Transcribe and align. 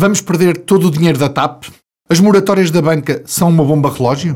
Vamos 0.00 0.22
perder 0.22 0.56
todo 0.56 0.88
o 0.88 0.90
dinheiro 0.90 1.18
da 1.18 1.28
TAP? 1.28 1.64
As 2.08 2.18
moratórias 2.18 2.70
da 2.70 2.80
banca 2.80 3.22
são 3.26 3.50
uma 3.50 3.62
bomba 3.62 3.92
relógio? 3.92 4.34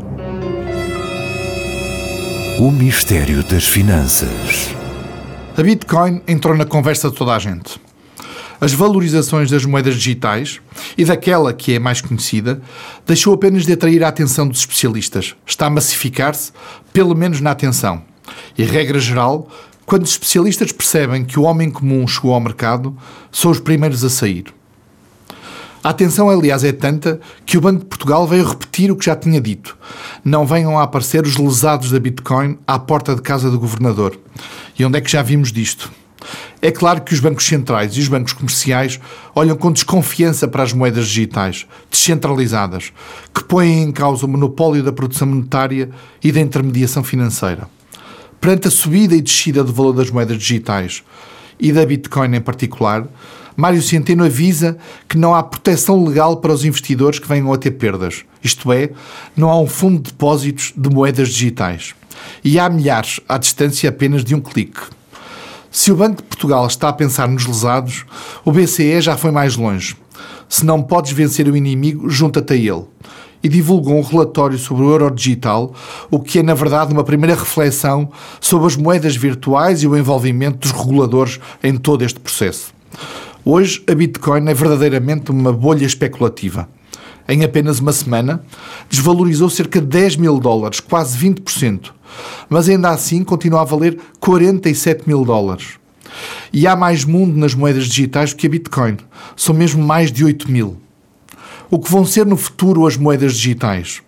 O 2.59 2.71
mistério 2.71 3.43
das 3.45 3.67
finanças. 3.67 4.75
A 5.57 5.63
Bitcoin 5.63 6.21
entrou 6.29 6.55
na 6.55 6.67
conversa 6.67 7.09
de 7.09 7.17
toda 7.17 7.33
a 7.33 7.39
gente. 7.39 7.81
As 8.61 8.75
valorizações 8.75 9.51
das 9.51 9.65
moedas 9.65 9.95
digitais 9.95 10.61
e 10.99 11.05
daquela 11.07 11.55
que 11.55 11.73
é 11.73 11.79
mais 11.79 12.03
conhecida 12.03 12.61
deixou 13.07 13.33
apenas 13.33 13.65
de 13.65 13.73
atrair 13.73 14.05
a 14.05 14.09
atenção 14.09 14.47
dos 14.47 14.59
especialistas. 14.59 15.35
Está 15.47 15.65
a 15.65 15.71
massificar-se, 15.71 16.53
pelo 16.93 17.15
menos 17.15 17.41
na 17.41 17.53
atenção. 17.53 18.03
E, 18.59 18.65
regra 18.65 19.01
geral, 19.01 19.49
quando 19.87 20.03
os 20.03 20.11
especialistas 20.11 20.73
percebem 20.73 21.25
que 21.25 21.41
o 21.41 21.45
homem 21.45 21.71
comum 21.71 22.07
chegou 22.07 22.35
ao 22.35 22.41
mercado, 22.41 22.95
são 23.33 23.51
os 23.51 23.61
primeiros 23.61 24.05
a 24.05 24.11
sair. 24.11 24.53
A 25.85 25.91
atenção, 25.91 26.31
aliás, 26.31 26.65
é 26.65 26.73
tanta 26.73 27.21
que 27.45 27.59
o 27.59 27.61
Banco 27.61 27.81
de 27.81 27.85
Portugal 27.85 28.27
veio 28.27 28.49
repetir 28.49 28.91
o 28.91 28.97
que 28.97 29.05
já 29.05 29.15
tinha 29.15 29.39
dito. 29.39 29.77
Não 30.25 30.47
venham 30.47 30.79
a 30.79 30.83
aparecer 30.83 31.27
os 31.27 31.37
lesados 31.37 31.91
da 31.91 32.01
Bitcoin 32.01 32.57
à 32.67 32.79
porta 32.79 33.15
de 33.15 33.21
casa 33.21 33.51
do 33.51 33.61
governador. 33.61 34.19
E 34.79 34.85
onde 34.87 34.97
é 34.97 35.03
que 35.03 35.13
já 35.13 35.21
vimos 35.21 35.53
disto? 35.53 35.93
É 36.63 36.71
claro 36.71 37.03
que 37.03 37.13
os 37.13 37.21
bancos 37.21 37.45
centrais 37.45 37.95
e 37.99 38.01
os 38.01 38.09
bancos 38.09 38.33
comerciais 38.33 38.99
olham 39.35 39.55
com 39.57 39.71
desconfiança 39.71 40.49
para 40.49 40.63
as 40.63 40.73
moedas 40.73 41.07
digitais, 41.07 41.67
descentralizadas, 41.91 42.91
que 43.35 43.45
põem 43.45 43.83
em 43.83 43.93
causa 43.93 44.25
o 44.25 44.29
monopólio 44.29 44.83
da 44.83 44.91
produção 44.91 45.29
monetária 45.29 45.91
e 46.23 46.33
da 46.33 46.41
intermediação 46.41 47.05
financeira. 47.05 47.69
Perante 48.41 48.69
a 48.69 48.71
subida 48.71 49.15
e 49.15 49.21
descida 49.21 49.63
do 49.63 49.75
valor 49.75 49.93
das 49.93 50.11
moedas 50.11 50.39
digitais 50.39 51.05
e 51.61 51.73
da 51.73 51.85
Bitcoin 51.85 52.35
em 52.35 52.41
particular, 52.41 53.07
Mário 53.57 53.81
Centeno 53.81 54.25
avisa 54.25 54.77
que 55.09 55.17
não 55.17 55.35
há 55.35 55.43
proteção 55.43 56.05
legal 56.05 56.39
para 56.39 56.53
os 56.53 56.65
investidores 56.65 57.19
que 57.19 57.29
venham 57.29 57.53
a 57.53 57.57
ter 57.57 57.73
perdas. 57.73 58.25
Isto 58.43 58.73
é, 58.73 58.91
não 59.37 59.49
há 59.49 59.61
um 59.61 59.67
fundo 59.67 60.03
de 60.03 60.11
depósitos 60.11 60.73
de 60.77 60.91
moedas 60.91 61.29
digitais. 61.29 61.95
E 62.43 62.59
há 62.59 62.69
milhares 62.69 63.21
à 63.29 63.39
distância 63.39 63.89
apenas 63.89 64.25
de 64.25 64.35
um 64.35 64.41
clique. 64.41 64.81
Se 65.71 65.93
o 65.93 65.97
Banco 65.97 66.23
de 66.23 66.29
Portugal 66.29 66.67
está 66.67 66.89
a 66.89 66.93
pensar 66.93 67.29
nos 67.29 67.47
lesados, 67.47 68.05
o 68.45 68.53
BCE 68.53 69.01
já 69.01 69.17
foi 69.17 69.31
mais 69.31 69.57
longe. 69.57 69.97
Se 70.49 70.65
não 70.65 70.83
podes 70.83 71.13
vencer 71.13 71.49
o 71.49 71.57
inimigo, 71.57 72.09
junta-te 72.09 72.53
a 72.53 72.57
ele. 72.57 72.85
E 73.43 73.49
divulgou 73.49 73.99
um 73.99 74.03
relatório 74.03 74.59
sobre 74.59 74.85
o 74.85 74.91
euro 74.91 75.11
digital, 75.11 75.75
o 76.11 76.19
que 76.21 76.39
é, 76.39 76.43
na 76.43 76.55
verdade, 76.55 76.93
uma 76.93 77.05
primeira 77.05 77.35
reflexão 77.35 78.09
sobre 78.41 78.67
as 78.67 78.77
moedas 78.77 79.17
virtuais 79.17 79.83
e 79.83 79.87
o 79.87 79.97
envolvimento 79.97 80.59
dos 80.59 80.71
reguladores 80.71 81.41
em 81.63 81.77
todo 81.77 82.05
este 82.05 82.19
processo. 82.21 82.73
Hoje, 83.47 83.85
a 83.87 83.95
Bitcoin 83.95 84.49
é 84.49 84.55
verdadeiramente 84.55 85.31
uma 85.31 85.53
bolha 85.53 85.85
especulativa. 85.85 86.67
Em 87.29 87.45
apenas 87.45 87.79
uma 87.79 87.93
semana, 87.93 88.43
desvalorizou 88.89 89.51
cerca 89.51 89.83
de 89.83 89.87
10 89.87 90.17
mil 90.17 90.41
dólares, 90.41 90.81
quase 90.81 91.19
20%, 91.19 91.91
mas 92.49 92.71
ainda 92.71 92.89
assim 92.89 93.23
continua 93.23 93.61
a 93.61 93.65
valer 93.65 93.99
47 94.19 95.07
mil 95.07 95.27
dólares. 95.27 95.75
E 96.55 96.67
há 96.67 96.75
mais 96.75 97.05
mundo 97.05 97.37
nas 97.37 97.55
moedas 97.55 97.85
digitais 97.85 98.33
do 98.33 98.37
que 98.37 98.47
a 98.47 98.51
Bitcoin, 98.51 98.97
são 99.37 99.55
mesmo 99.55 99.85
mais 99.85 100.11
de 100.11 100.25
8 100.25 100.51
mil. 100.51 100.79
O 101.71 101.79
que 101.79 101.91
vão 101.91 102.07
ser 102.07 102.25
no 102.25 102.39
futuro 102.39 102.87
as 102.87 102.97
moedas 102.97 103.35
digitais? 103.35 104.01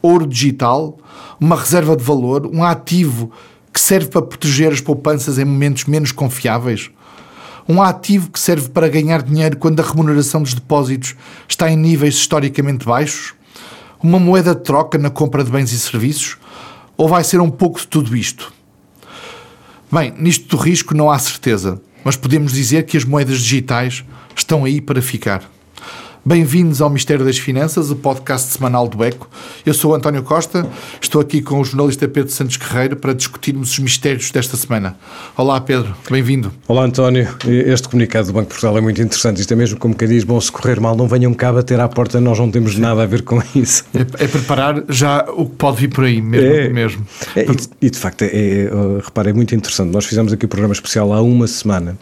Ouro 0.00 0.26
digital, 0.26 0.96
uma 1.38 1.56
reserva 1.56 1.94
de 1.94 2.02
valor, 2.02 2.46
um 2.46 2.64
ativo 2.64 3.30
que 3.70 3.80
serve 3.80 4.08
para 4.08 4.22
proteger 4.22 4.72
as 4.72 4.80
poupanças 4.80 5.38
em 5.38 5.44
momentos 5.44 5.84
menos 5.84 6.12
confiáveis? 6.12 6.90
Um 7.68 7.82
ativo 7.82 8.30
que 8.30 8.38
serve 8.38 8.68
para 8.68 8.88
ganhar 8.88 9.22
dinheiro 9.22 9.56
quando 9.56 9.80
a 9.80 9.82
remuneração 9.82 10.42
dos 10.42 10.54
depósitos 10.54 11.14
está 11.48 11.70
em 11.70 11.76
níveis 11.76 12.14
historicamente 12.14 12.84
baixos? 12.84 13.34
Uma 14.02 14.18
moeda 14.18 14.54
de 14.54 14.62
troca 14.62 14.98
na 14.98 15.10
compra 15.10 15.42
de 15.42 15.50
bens 15.50 15.72
e 15.72 15.78
serviços? 15.78 16.36
Ou 16.96 17.08
vai 17.08 17.24
ser 17.24 17.40
um 17.40 17.50
pouco 17.50 17.80
de 17.80 17.86
tudo 17.86 18.16
isto? 18.16 18.52
Bem, 19.90 20.12
nisto 20.18 20.56
do 20.56 20.62
risco 20.62 20.94
não 20.94 21.10
há 21.10 21.18
certeza, 21.18 21.80
mas 22.04 22.16
podemos 22.16 22.52
dizer 22.52 22.84
que 22.84 22.96
as 22.96 23.04
moedas 23.04 23.40
digitais 23.40 24.04
estão 24.36 24.64
aí 24.64 24.80
para 24.80 25.00
ficar. 25.00 25.53
Bem-vindos 26.26 26.80
ao 26.80 26.88
Mistério 26.88 27.22
das 27.22 27.36
Finanças, 27.36 27.90
o 27.90 27.96
podcast 27.96 28.50
semanal 28.50 28.88
do 28.88 29.04
ECO. 29.04 29.28
Eu 29.66 29.74
sou 29.74 29.92
o 29.92 29.94
António 29.94 30.22
Costa, 30.22 30.66
estou 30.98 31.20
aqui 31.20 31.42
com 31.42 31.60
o 31.60 31.64
jornalista 31.66 32.08
Pedro 32.08 32.32
Santos 32.32 32.56
Guerreiro 32.56 32.96
para 32.96 33.12
discutirmos 33.12 33.72
os 33.72 33.78
mistérios 33.78 34.30
desta 34.30 34.56
semana. 34.56 34.96
Olá, 35.36 35.60
Pedro, 35.60 35.94
bem-vindo. 36.10 36.50
Olá, 36.66 36.84
António. 36.84 37.28
Este 37.46 37.90
comunicado 37.90 38.28
do 38.28 38.32
Banco 38.32 38.46
de 38.46 38.48
Portugal 38.52 38.78
é 38.78 38.80
muito 38.80 39.02
interessante. 39.02 39.42
Isto 39.42 39.52
é 39.52 39.56
mesmo 39.56 39.78
como 39.78 39.94
quem 39.94 40.08
diz: 40.08 40.24
bom, 40.24 40.40
se 40.40 40.50
correr 40.50 40.80
mal, 40.80 40.96
não 40.96 41.06
venham 41.06 41.34
cá 41.34 41.52
bater 41.52 41.78
à 41.78 41.86
porta, 41.88 42.18
nós 42.22 42.38
não 42.38 42.50
temos 42.50 42.78
nada 42.78 43.02
a 43.02 43.06
ver 43.06 43.20
com 43.20 43.42
isso. 43.54 43.84
É, 43.94 44.24
é 44.24 44.26
preparar 44.26 44.82
já 44.88 45.26
o 45.28 45.44
que 45.44 45.56
pode 45.56 45.76
vir 45.82 45.88
por 45.88 46.04
aí 46.04 46.22
mesmo. 46.22 46.48
É, 46.48 46.68
mesmo. 46.70 47.06
É, 47.36 47.42
e, 47.42 47.86
e, 47.86 47.90
de 47.90 47.98
facto, 47.98 48.22
é, 48.22 48.28
é, 48.28 48.70
repara, 49.04 49.28
é 49.28 49.32
muito 49.34 49.54
interessante. 49.54 49.92
Nós 49.92 50.06
fizemos 50.06 50.32
aqui 50.32 50.46
o 50.46 50.46
um 50.46 50.48
programa 50.48 50.72
especial 50.72 51.12
há 51.12 51.20
uma 51.20 51.46
semana 51.46 51.98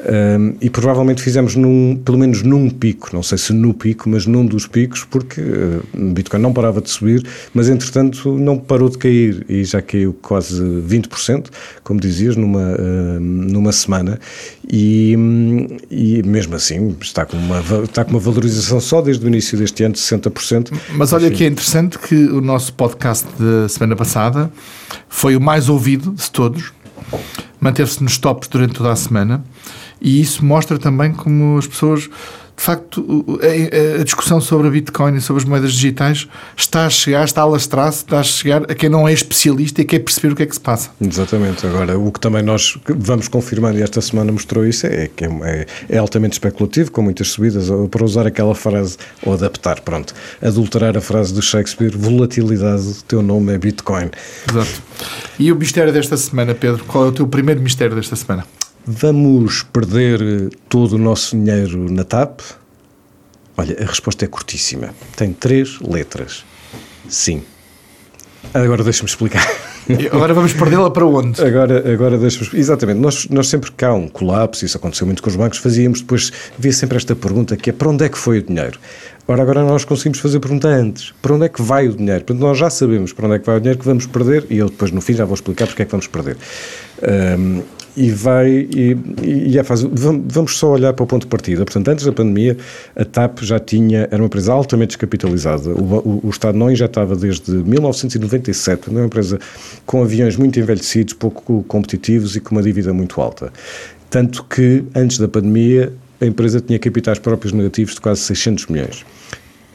um, 0.00 0.54
e 0.60 0.70
provavelmente 0.70 1.22
fizemos 1.22 1.54
num, 1.54 2.00
pelo 2.04 2.18
menos 2.18 2.42
num 2.42 2.70
pico, 2.70 3.10
não 3.12 3.22
sei 3.22 3.38
se 3.38 3.52
no 3.60 3.74
pico, 3.74 4.08
mas 4.08 4.26
num 4.26 4.44
dos 4.44 4.66
picos, 4.66 5.04
porque 5.04 5.40
uh, 5.40 6.12
Bitcoin 6.12 6.40
não 6.40 6.52
parava 6.52 6.80
de 6.80 6.90
subir, 6.90 7.24
mas 7.52 7.68
entretanto 7.68 8.36
não 8.38 8.58
parou 8.58 8.88
de 8.88 8.98
cair 8.98 9.44
e 9.48 9.62
já 9.64 9.82
caiu 9.82 10.12
quase 10.22 10.62
20%, 10.62 11.48
como 11.84 12.00
dizias, 12.00 12.36
numa, 12.36 12.60
uh, 12.60 13.20
numa 13.20 13.72
semana. 13.72 14.18
E, 14.68 15.14
e 15.90 16.22
mesmo 16.22 16.54
assim 16.56 16.96
está 17.00 17.26
com, 17.26 17.36
uma, 17.36 17.60
está 17.84 18.04
com 18.04 18.12
uma 18.12 18.20
valorização 18.20 18.80
só 18.80 19.02
desde 19.02 19.24
o 19.24 19.28
início 19.28 19.58
deste 19.58 19.84
ano 19.84 19.94
de 19.94 20.00
60%. 20.00 20.72
Mas 20.94 21.12
olha 21.12 21.26
Enfim. 21.26 21.36
que 21.36 21.44
é 21.44 21.46
interessante 21.46 21.98
que 21.98 22.14
o 22.14 22.40
nosso 22.40 22.72
podcast 22.74 23.26
da 23.38 23.68
semana 23.68 23.94
passada 23.94 24.50
foi 25.08 25.36
o 25.36 25.40
mais 25.40 25.68
ouvido 25.68 26.12
de 26.12 26.30
todos, 26.30 26.72
manteve-se 27.60 28.02
nos 28.02 28.16
tops 28.16 28.48
durante 28.48 28.74
toda 28.74 28.90
a 28.92 28.96
semana 28.96 29.44
e 30.00 30.20
isso 30.20 30.44
mostra 30.44 30.78
também 30.78 31.12
como 31.12 31.58
as 31.58 31.66
pessoas 31.66 32.08
de 32.60 32.66
facto, 32.66 33.40
a, 33.98 34.04
discussão 34.04 34.38
sobre 34.38 34.68
a 34.68 34.70
Bitcoin 34.70 35.16
e 35.16 35.20
sobre 35.22 35.42
as 35.42 35.48
moedas 35.48 35.72
digitais 35.72 36.28
está 36.54 36.84
a 36.84 36.90
chegar, 36.90 37.24
está 37.24 37.40
a 37.40 37.46
lastrar-se, 37.46 38.04
está 38.04 38.20
a 38.20 38.22
chegar 38.22 38.70
a 38.70 38.74
quem 38.74 38.90
não 38.90 39.08
é 39.08 39.14
especialista 39.14 39.80
e 39.80 39.84
quer 39.86 40.00
perceber 40.00 40.34
o 40.34 40.36
que 40.36 40.42
é 40.42 40.46
que 40.46 40.52
se 40.52 40.60
passa. 40.60 40.90
Exatamente. 41.00 41.66
Agora, 41.66 41.98
o 41.98 42.12
que 42.12 42.20
também 42.20 42.42
nós 42.42 42.76
vamos 42.86 43.28
confirmando, 43.28 43.78
e 43.78 43.82
esta 43.82 44.02
semana 44.02 44.30
mostrou 44.30 44.66
isso, 44.66 44.86
é 44.86 45.08
que 45.08 45.24
é, 45.24 45.66
é 45.88 45.96
altamente 45.96 46.34
especulativo, 46.34 46.90
com 46.90 47.00
muitas 47.00 47.28
subidas, 47.28 47.70
para 47.90 48.04
usar 48.04 48.26
aquela 48.26 48.54
frase, 48.54 48.98
ou 49.22 49.32
adaptar, 49.32 49.80
pronto, 49.80 50.12
adulterar 50.42 50.98
a 50.98 51.00
frase 51.00 51.32
de 51.32 51.40
Shakespeare, 51.40 51.96
volatilidade, 51.96 53.02
teu 53.08 53.22
nome 53.22 53.54
é 53.54 53.58
Bitcoin. 53.58 54.10
Exato. 54.50 54.82
E 55.38 55.50
o 55.50 55.56
mistério 55.56 55.94
desta 55.94 56.18
semana, 56.18 56.54
Pedro? 56.54 56.84
Qual 56.84 57.06
é 57.06 57.08
o 57.08 57.12
teu 57.12 57.26
primeiro 57.26 57.62
mistério 57.62 57.96
desta 57.96 58.16
semana? 58.16 58.44
Vamos 58.86 59.62
perder 59.62 60.50
todo 60.68 60.94
o 60.94 60.98
nosso 60.98 61.36
dinheiro 61.36 61.90
na 61.90 62.04
TAP? 62.04 62.40
Olha, 63.56 63.76
a 63.80 63.84
resposta 63.84 64.24
é 64.24 64.28
curtíssima. 64.28 64.94
Tem 65.16 65.32
três 65.32 65.78
letras. 65.80 66.44
Sim. 67.08 67.42
Agora 68.54 68.82
deixa-me 68.82 69.08
explicar. 69.08 69.46
Agora 70.12 70.32
vamos 70.32 70.52
perdê-la 70.52 70.90
para 70.90 71.04
onde? 71.04 71.42
Agora, 71.42 71.92
agora 71.92 72.16
deixa-me 72.16 72.58
Exatamente. 72.58 72.98
Nós, 72.98 73.28
nós 73.28 73.48
sempre 73.48 73.70
que 73.72 73.84
há 73.84 73.92
um 73.92 74.08
colapso, 74.08 74.64
isso 74.64 74.76
aconteceu 74.76 75.06
muito 75.06 75.22
com 75.22 75.28
os 75.28 75.36
bancos, 75.36 75.58
fazíamos 75.58 76.00
depois, 76.00 76.32
havia 76.58 76.72
sempre 76.72 76.96
esta 76.96 77.14
pergunta 77.14 77.56
que 77.56 77.70
é 77.70 77.72
para 77.72 77.88
onde 77.88 78.04
é 78.04 78.08
que 78.08 78.16
foi 78.16 78.38
o 78.38 78.42
dinheiro? 78.42 78.78
Ora, 79.26 79.42
agora 79.42 79.62
nós 79.62 79.84
conseguimos 79.84 80.18
fazer 80.18 80.38
a 80.38 80.40
pergunta 80.40 80.68
antes. 80.68 81.12
Para 81.20 81.34
onde 81.34 81.46
é 81.46 81.48
que 81.48 81.60
vai 81.60 81.88
o 81.88 81.92
dinheiro? 81.92 82.24
Portanto, 82.24 82.40
nós 82.40 82.58
já 82.58 82.70
sabemos 82.70 83.12
para 83.12 83.26
onde 83.26 83.36
é 83.36 83.38
que 83.38 83.46
vai 83.46 83.56
o 83.56 83.60
dinheiro 83.60 83.78
que 83.78 83.86
vamos 83.86 84.06
perder 84.06 84.46
e 84.50 84.58
eu 84.58 84.68
depois 84.68 84.90
no 84.90 85.00
fim 85.00 85.14
já 85.14 85.24
vou 85.24 85.34
explicar 85.34 85.66
porque 85.66 85.82
é 85.82 85.84
que 85.84 85.90
vamos 85.90 86.06
perder. 86.06 86.36
Um, 87.38 87.62
e 87.96 88.10
vai 88.10 88.48
e, 88.48 88.96
e 89.22 89.58
é 89.58 89.64
fácil. 89.64 89.90
Vamos 89.94 90.56
só 90.56 90.72
olhar 90.72 90.92
para 90.92 91.04
o 91.04 91.06
ponto 91.06 91.22
de 91.22 91.28
partida. 91.28 91.64
Portanto, 91.64 91.88
antes 91.88 92.04
da 92.04 92.12
pandemia, 92.12 92.56
a 92.94 93.04
TAP 93.04 93.40
já 93.42 93.58
tinha, 93.58 94.08
era 94.10 94.16
uma 94.16 94.26
empresa 94.26 94.52
altamente 94.52 94.88
descapitalizada. 94.88 95.70
O, 95.70 95.98
o, 95.98 96.20
o 96.26 96.30
Estado 96.30 96.56
não 96.56 96.70
injetava 96.70 97.16
desde 97.16 97.50
1997, 97.52 98.90
uma 98.90 99.04
empresa 99.04 99.38
com 99.84 100.02
aviões 100.02 100.36
muito 100.36 100.58
envelhecidos, 100.58 101.14
pouco 101.14 101.64
competitivos 101.64 102.36
e 102.36 102.40
com 102.40 102.54
uma 102.54 102.62
dívida 102.62 102.92
muito 102.92 103.20
alta. 103.20 103.52
Tanto 104.08 104.44
que, 104.44 104.84
antes 104.94 105.18
da 105.18 105.28
pandemia, 105.28 105.92
a 106.20 106.26
empresa 106.26 106.60
tinha 106.60 106.78
capitais 106.78 107.18
próprios 107.18 107.52
negativos 107.52 107.94
de 107.94 108.00
quase 108.00 108.20
600 108.22 108.66
milhões. 108.66 109.04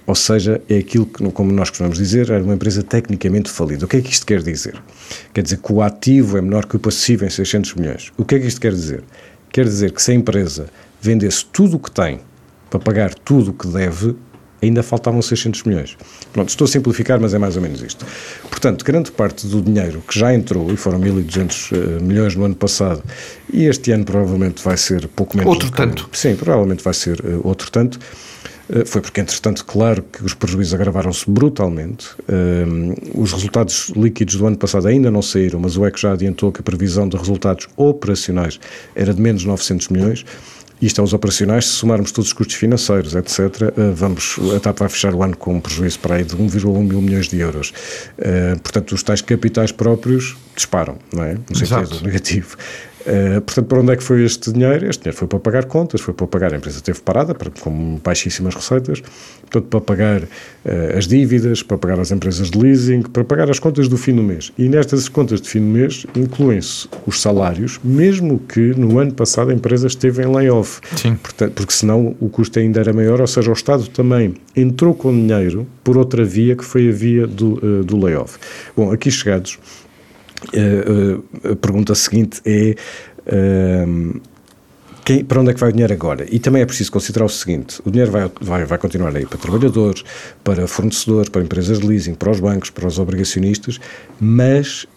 Ou 0.07 0.13
seja, 0.13 0.61
é 0.69 0.77
aquilo 0.77 1.05
que, 1.05 1.23
como 1.31 1.51
nós 1.51 1.69
costumamos 1.69 1.97
dizer, 1.97 2.29
era 2.29 2.43
uma 2.43 2.53
empresa 2.53 2.83
tecnicamente 2.83 3.49
falida. 3.49 3.85
O 3.85 3.87
que 3.87 3.97
é 3.97 4.01
que 4.01 4.11
isto 4.11 4.25
quer 4.25 4.41
dizer? 4.41 4.75
Quer 5.33 5.41
dizer 5.41 5.57
que 5.57 5.73
o 5.73 5.81
ativo 5.81 6.37
é 6.37 6.41
menor 6.41 6.65
que 6.65 6.75
o 6.75 6.79
passivo 6.79 7.25
em 7.25 7.29
600 7.29 7.73
milhões. 7.73 8.11
O 8.17 8.23
que 8.23 8.35
é 8.35 8.39
que 8.39 8.45
isto 8.45 8.61
quer 8.61 8.71
dizer? 8.71 9.03
Quer 9.51 9.65
dizer 9.65 9.91
que 9.91 10.01
se 10.01 10.11
a 10.11 10.13
empresa 10.13 10.67
vendesse 11.01 11.45
tudo 11.45 11.77
o 11.77 11.79
que 11.79 11.89
tem 11.89 12.19
para 12.69 12.79
pagar 12.79 13.13
tudo 13.13 13.51
o 13.51 13.53
que 13.53 13.67
deve, 13.67 14.15
ainda 14.61 14.83
faltavam 14.83 15.21
600 15.21 15.63
milhões. 15.63 15.97
Pronto, 16.33 16.49
estou 16.49 16.65
a 16.65 16.67
simplificar, 16.67 17.19
mas 17.19 17.33
é 17.33 17.37
mais 17.37 17.55
ou 17.55 17.61
menos 17.61 17.81
isto. 17.81 18.05
Portanto, 18.49 18.83
grande 18.83 19.11
parte 19.11 19.47
do 19.47 19.61
dinheiro 19.61 20.03
que 20.07 20.17
já 20.17 20.33
entrou, 20.33 20.71
e 20.71 20.77
foram 20.77 20.99
1.200 20.99 21.71
uh, 21.71 22.03
milhões 22.03 22.35
no 22.35 22.45
ano 22.45 22.55
passado, 22.55 23.03
e 23.51 23.65
este 23.65 23.91
ano 23.91 24.05
provavelmente 24.05 24.63
vai 24.63 24.77
ser 24.77 25.07
pouco 25.07 25.37
menos. 25.37 25.51
Outro 25.51 25.71
tanto. 25.71 26.09
Sim, 26.11 26.35
provavelmente 26.35 26.83
vai 26.83 26.93
ser 26.93 27.19
uh, 27.21 27.41
outro 27.43 27.71
tanto. 27.71 27.99
Uh, 28.69 28.85
foi 28.85 29.01
porque, 29.01 29.21
entretanto, 29.21 29.63
claro 29.65 30.03
que 30.03 30.23
os 30.23 30.33
prejuízos 30.33 30.73
agravaram-se 30.73 31.29
brutalmente. 31.29 32.07
os 33.13 33.31
resultados 33.33 33.91
líquidos 33.95 34.35
do 34.35 34.47
ano 34.47 34.57
passado 34.57 34.87
ainda 34.87 35.11
não 35.11 35.21
saíram, 35.21 35.59
mas 35.59 35.77
o 35.77 35.85
EC 35.85 35.97
já 35.97 36.13
adiantou 36.13 36.51
que 36.51 36.61
a 36.61 36.63
previsão 36.63 37.07
de 37.07 37.17
resultados 37.17 37.67
operacionais 37.75 38.59
era 38.95 39.13
de 39.13 39.21
menos 39.21 39.43
900 39.45 39.89
milhões. 39.89 40.25
Isto 40.81 40.99
é 40.99 41.03
os 41.03 41.13
operacionais, 41.13 41.65
se 41.65 41.71
somarmos 41.71 42.11
todos 42.11 42.27
os 42.27 42.33
custos 42.33 42.55
financeiros, 42.57 43.15
etc., 43.15 43.39
eh, 43.61 43.91
vamos, 43.93 44.37
a 44.55 44.59
TAP 44.59 44.79
vai 44.79 44.89
fechar 44.89 45.15
o 45.15 45.23
ano 45.23 45.37
com 45.37 45.55
um 45.55 45.61
prejuízo 45.61 45.99
para 45.99 46.15
aí 46.15 46.23
de 46.25 46.35
1,1 46.35 46.83
mil 46.83 47.01
milhões 47.01 47.29
de 47.29 47.39
euros. 47.39 47.73
Portanto, 48.61 48.91
os 48.91 49.01
tais 49.01 49.21
capitais 49.21 49.71
próprios 49.71 50.35
disparam, 50.55 50.97
não 51.13 51.23
é? 51.23 51.37
No 51.49 51.55
sentido 51.55 52.03
negativo. 52.03 52.57
Uh, 53.05 53.39
portanto, 53.41 53.67
para 53.67 53.79
onde 53.81 53.93
é 53.93 53.95
que 53.95 54.03
foi 54.03 54.23
este 54.23 54.51
dinheiro? 54.51 54.89
Este 54.89 55.03
dinheiro 55.03 55.17
foi 55.17 55.27
para 55.27 55.39
pagar 55.39 55.65
contas, 55.65 56.01
foi 56.01 56.11
para 56.11 56.25
pagar 56.25 56.53
a 56.53 56.57
empresa 56.57 56.81
teve 56.81 56.99
parada, 57.01 57.35
para, 57.35 57.51
com 57.51 57.99
baixíssimas 58.03 58.55
receitas, 58.55 58.99
portanto, 59.41 59.67
para 59.67 59.81
pagar 59.81 60.23
uh, 60.23 60.27
as 60.97 61.07
dívidas, 61.07 61.61
para 61.61 61.77
pagar 61.77 61.99
as 61.99 62.11
empresas 62.11 62.49
de 62.49 62.57
leasing, 62.57 63.03
para 63.03 63.23
pagar 63.23 63.47
as 63.51 63.59
contas 63.59 63.87
do 63.87 63.95
fim 63.95 64.15
do 64.15 64.23
mês. 64.23 64.51
E 64.57 64.67
nestas 64.67 65.07
contas 65.07 65.39
de 65.39 65.47
fim 65.47 65.59
do 65.59 65.67
mês 65.67 66.07
incluem-se 66.15 66.87
os 67.05 67.21
salários, 67.21 67.79
mesmo 67.83 68.39
que 68.39 68.73
no 68.75 68.97
ano 68.97 69.13
passado 69.13 69.51
a 69.51 69.53
empresa 69.53 69.85
esteve 69.85 70.23
em 70.23 70.35
layoff. 70.35 70.81
Sim. 70.95 71.15
Portanto, 71.15 71.53
porque 71.53 71.73
senão 71.73 72.15
o 72.19 72.27
custo 72.27 72.57
ainda 72.57 72.79
era 72.79 72.91
maior, 72.91 73.21
ou 73.21 73.27
seja, 73.27 73.51
o 73.51 73.53
Estado 73.53 73.87
também 73.87 74.33
entrou 74.55 74.95
com 74.95 75.11
dinheiro 75.11 75.67
por 75.83 75.95
outra 75.95 76.25
via, 76.25 76.55
que 76.55 76.65
foi 76.65 76.89
a 76.89 76.91
via 76.91 77.27
do, 77.27 77.53
uh, 77.63 77.83
do 77.83 78.03
layoff. 78.03 78.39
Bom, 78.75 78.91
aqui 78.91 79.11
chegados 79.11 79.59
a 81.51 81.55
pergunta 81.55 81.95
seguinte 81.95 82.41
é. 82.45 82.75
Uh, 83.27 84.21
quem, 85.05 85.23
para 85.23 85.39
onde 85.39 85.51
é 85.51 85.53
que 85.53 85.59
vai 85.59 85.69
o 85.69 85.71
dinheiro 85.71 85.93
agora? 85.93 86.25
E 86.31 86.39
também 86.39 86.63
é 86.63 86.65
preciso 86.65 86.91
considerar 86.91 87.25
o 87.25 87.29
seguinte: 87.29 87.79
o 87.85 87.91
dinheiro 87.91 88.11
vai, 88.11 88.31
vai, 88.41 88.65
vai 88.65 88.77
continuar 88.79 89.15
aí 89.15 89.23
para 89.25 89.37
trabalhadores, 89.37 90.03
para 90.43 90.67
fornecedores, 90.67 91.29
para 91.29 91.43
empresas 91.43 91.79
de 91.79 91.85
leasing, 91.85 92.15
para 92.15 92.31
os 92.31 92.39
bancos, 92.39 92.71
para 92.71 92.87
os 92.87 92.97
obrigacionistas, 92.97 93.79
mas 94.19 94.87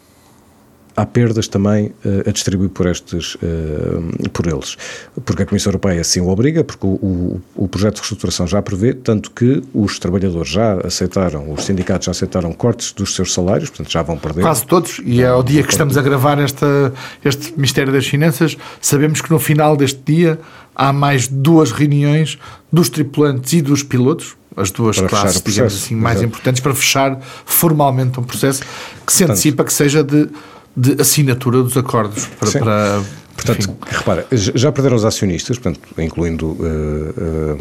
há 0.99 1.06
perdas 1.06 1.47
também 1.47 1.87
uh, 2.05 2.29
a 2.29 2.33
distribuir 2.33 2.71
por 2.71 2.87
estes, 2.87 3.37
uh, 3.37 4.29
por 4.33 4.49
eles, 4.49 4.77
porque 5.25 5.45
a 5.45 5.47
Comissão 5.47 5.71
Europeia 5.71 6.00
assim 6.00 6.21
o 6.21 6.29
obriga, 6.29 6.65
porque 6.65 6.85
o, 6.85 6.91
o, 6.91 7.41
o, 7.55 7.69
projeto 7.69 7.95
de 7.95 8.00
reestruturação 8.00 8.49
já 8.49 8.61
prevê, 8.61 8.93
tanto 8.93 9.31
que 9.31 9.62
os 9.73 10.00
trabalhadores 10.00 10.50
já 10.50 10.81
aceitaram, 10.85 11.53
os 11.53 11.65
sindicatos 11.65 12.06
já 12.06 12.11
aceitaram 12.11 12.53
cortes 12.53 12.91
dos 12.93 13.15
seus 13.15 13.33
salários, 13.33 13.71
portanto 13.71 13.93
já 13.93 14.03
vão 14.03 14.19
perder. 14.19 14.43
Quase 14.43 14.67
todos, 14.67 15.00
e 15.05 15.23
é 15.23 15.29
ao 15.29 15.43
dia 15.43 15.62
que 15.62 15.71
estamos 15.71 15.97
a 15.97 16.03
gravar 16.03 16.41
esta, 16.41 16.93
este 17.25 17.53
Ministério 17.53 17.93
das 17.93 18.06
Finanças, 18.06 18.56
sabemos 18.81 19.21
que 19.21 19.31
no 19.31 19.39
final 19.39 19.77
deste 19.77 20.00
dia 20.05 20.41
há 20.75 20.93
mais 20.93 21.29
duas 21.29 21.71
reuniões 21.71 22.39
dos 22.73 22.89
tripulantes 22.89 23.53
e 23.53 23.62
dos 23.62 23.85
pilotos, 23.85 24.37
as 24.56 24.73
duas 24.73 24.99
para 24.99 25.09
classes, 25.09 25.41
digamos 25.41 25.75
assim, 25.77 25.95
mais 25.95 26.21
importantes 26.21 26.61
para 26.61 26.75
fechar 26.75 27.21
formalmente 27.47 28.19
um 28.19 28.25
processo 28.25 28.65
que 29.06 29.12
se 29.12 29.23
antecipa 29.23 29.62
que 29.62 29.73
seja 29.73 30.03
de 30.03 30.29
de 30.76 31.00
assinatura 31.00 31.62
dos 31.62 31.76
acordos 31.76 32.26
para, 32.38 32.61
para 32.61 33.03
Portanto, 33.38 33.70
Enfim. 33.70 33.76
repara, 33.87 34.26
já 34.32 34.73
perderam 34.73 34.97
os 34.97 35.05
acionistas, 35.05 35.56
portanto, 35.59 35.88
incluindo 35.97 36.49
uh, 36.49 37.55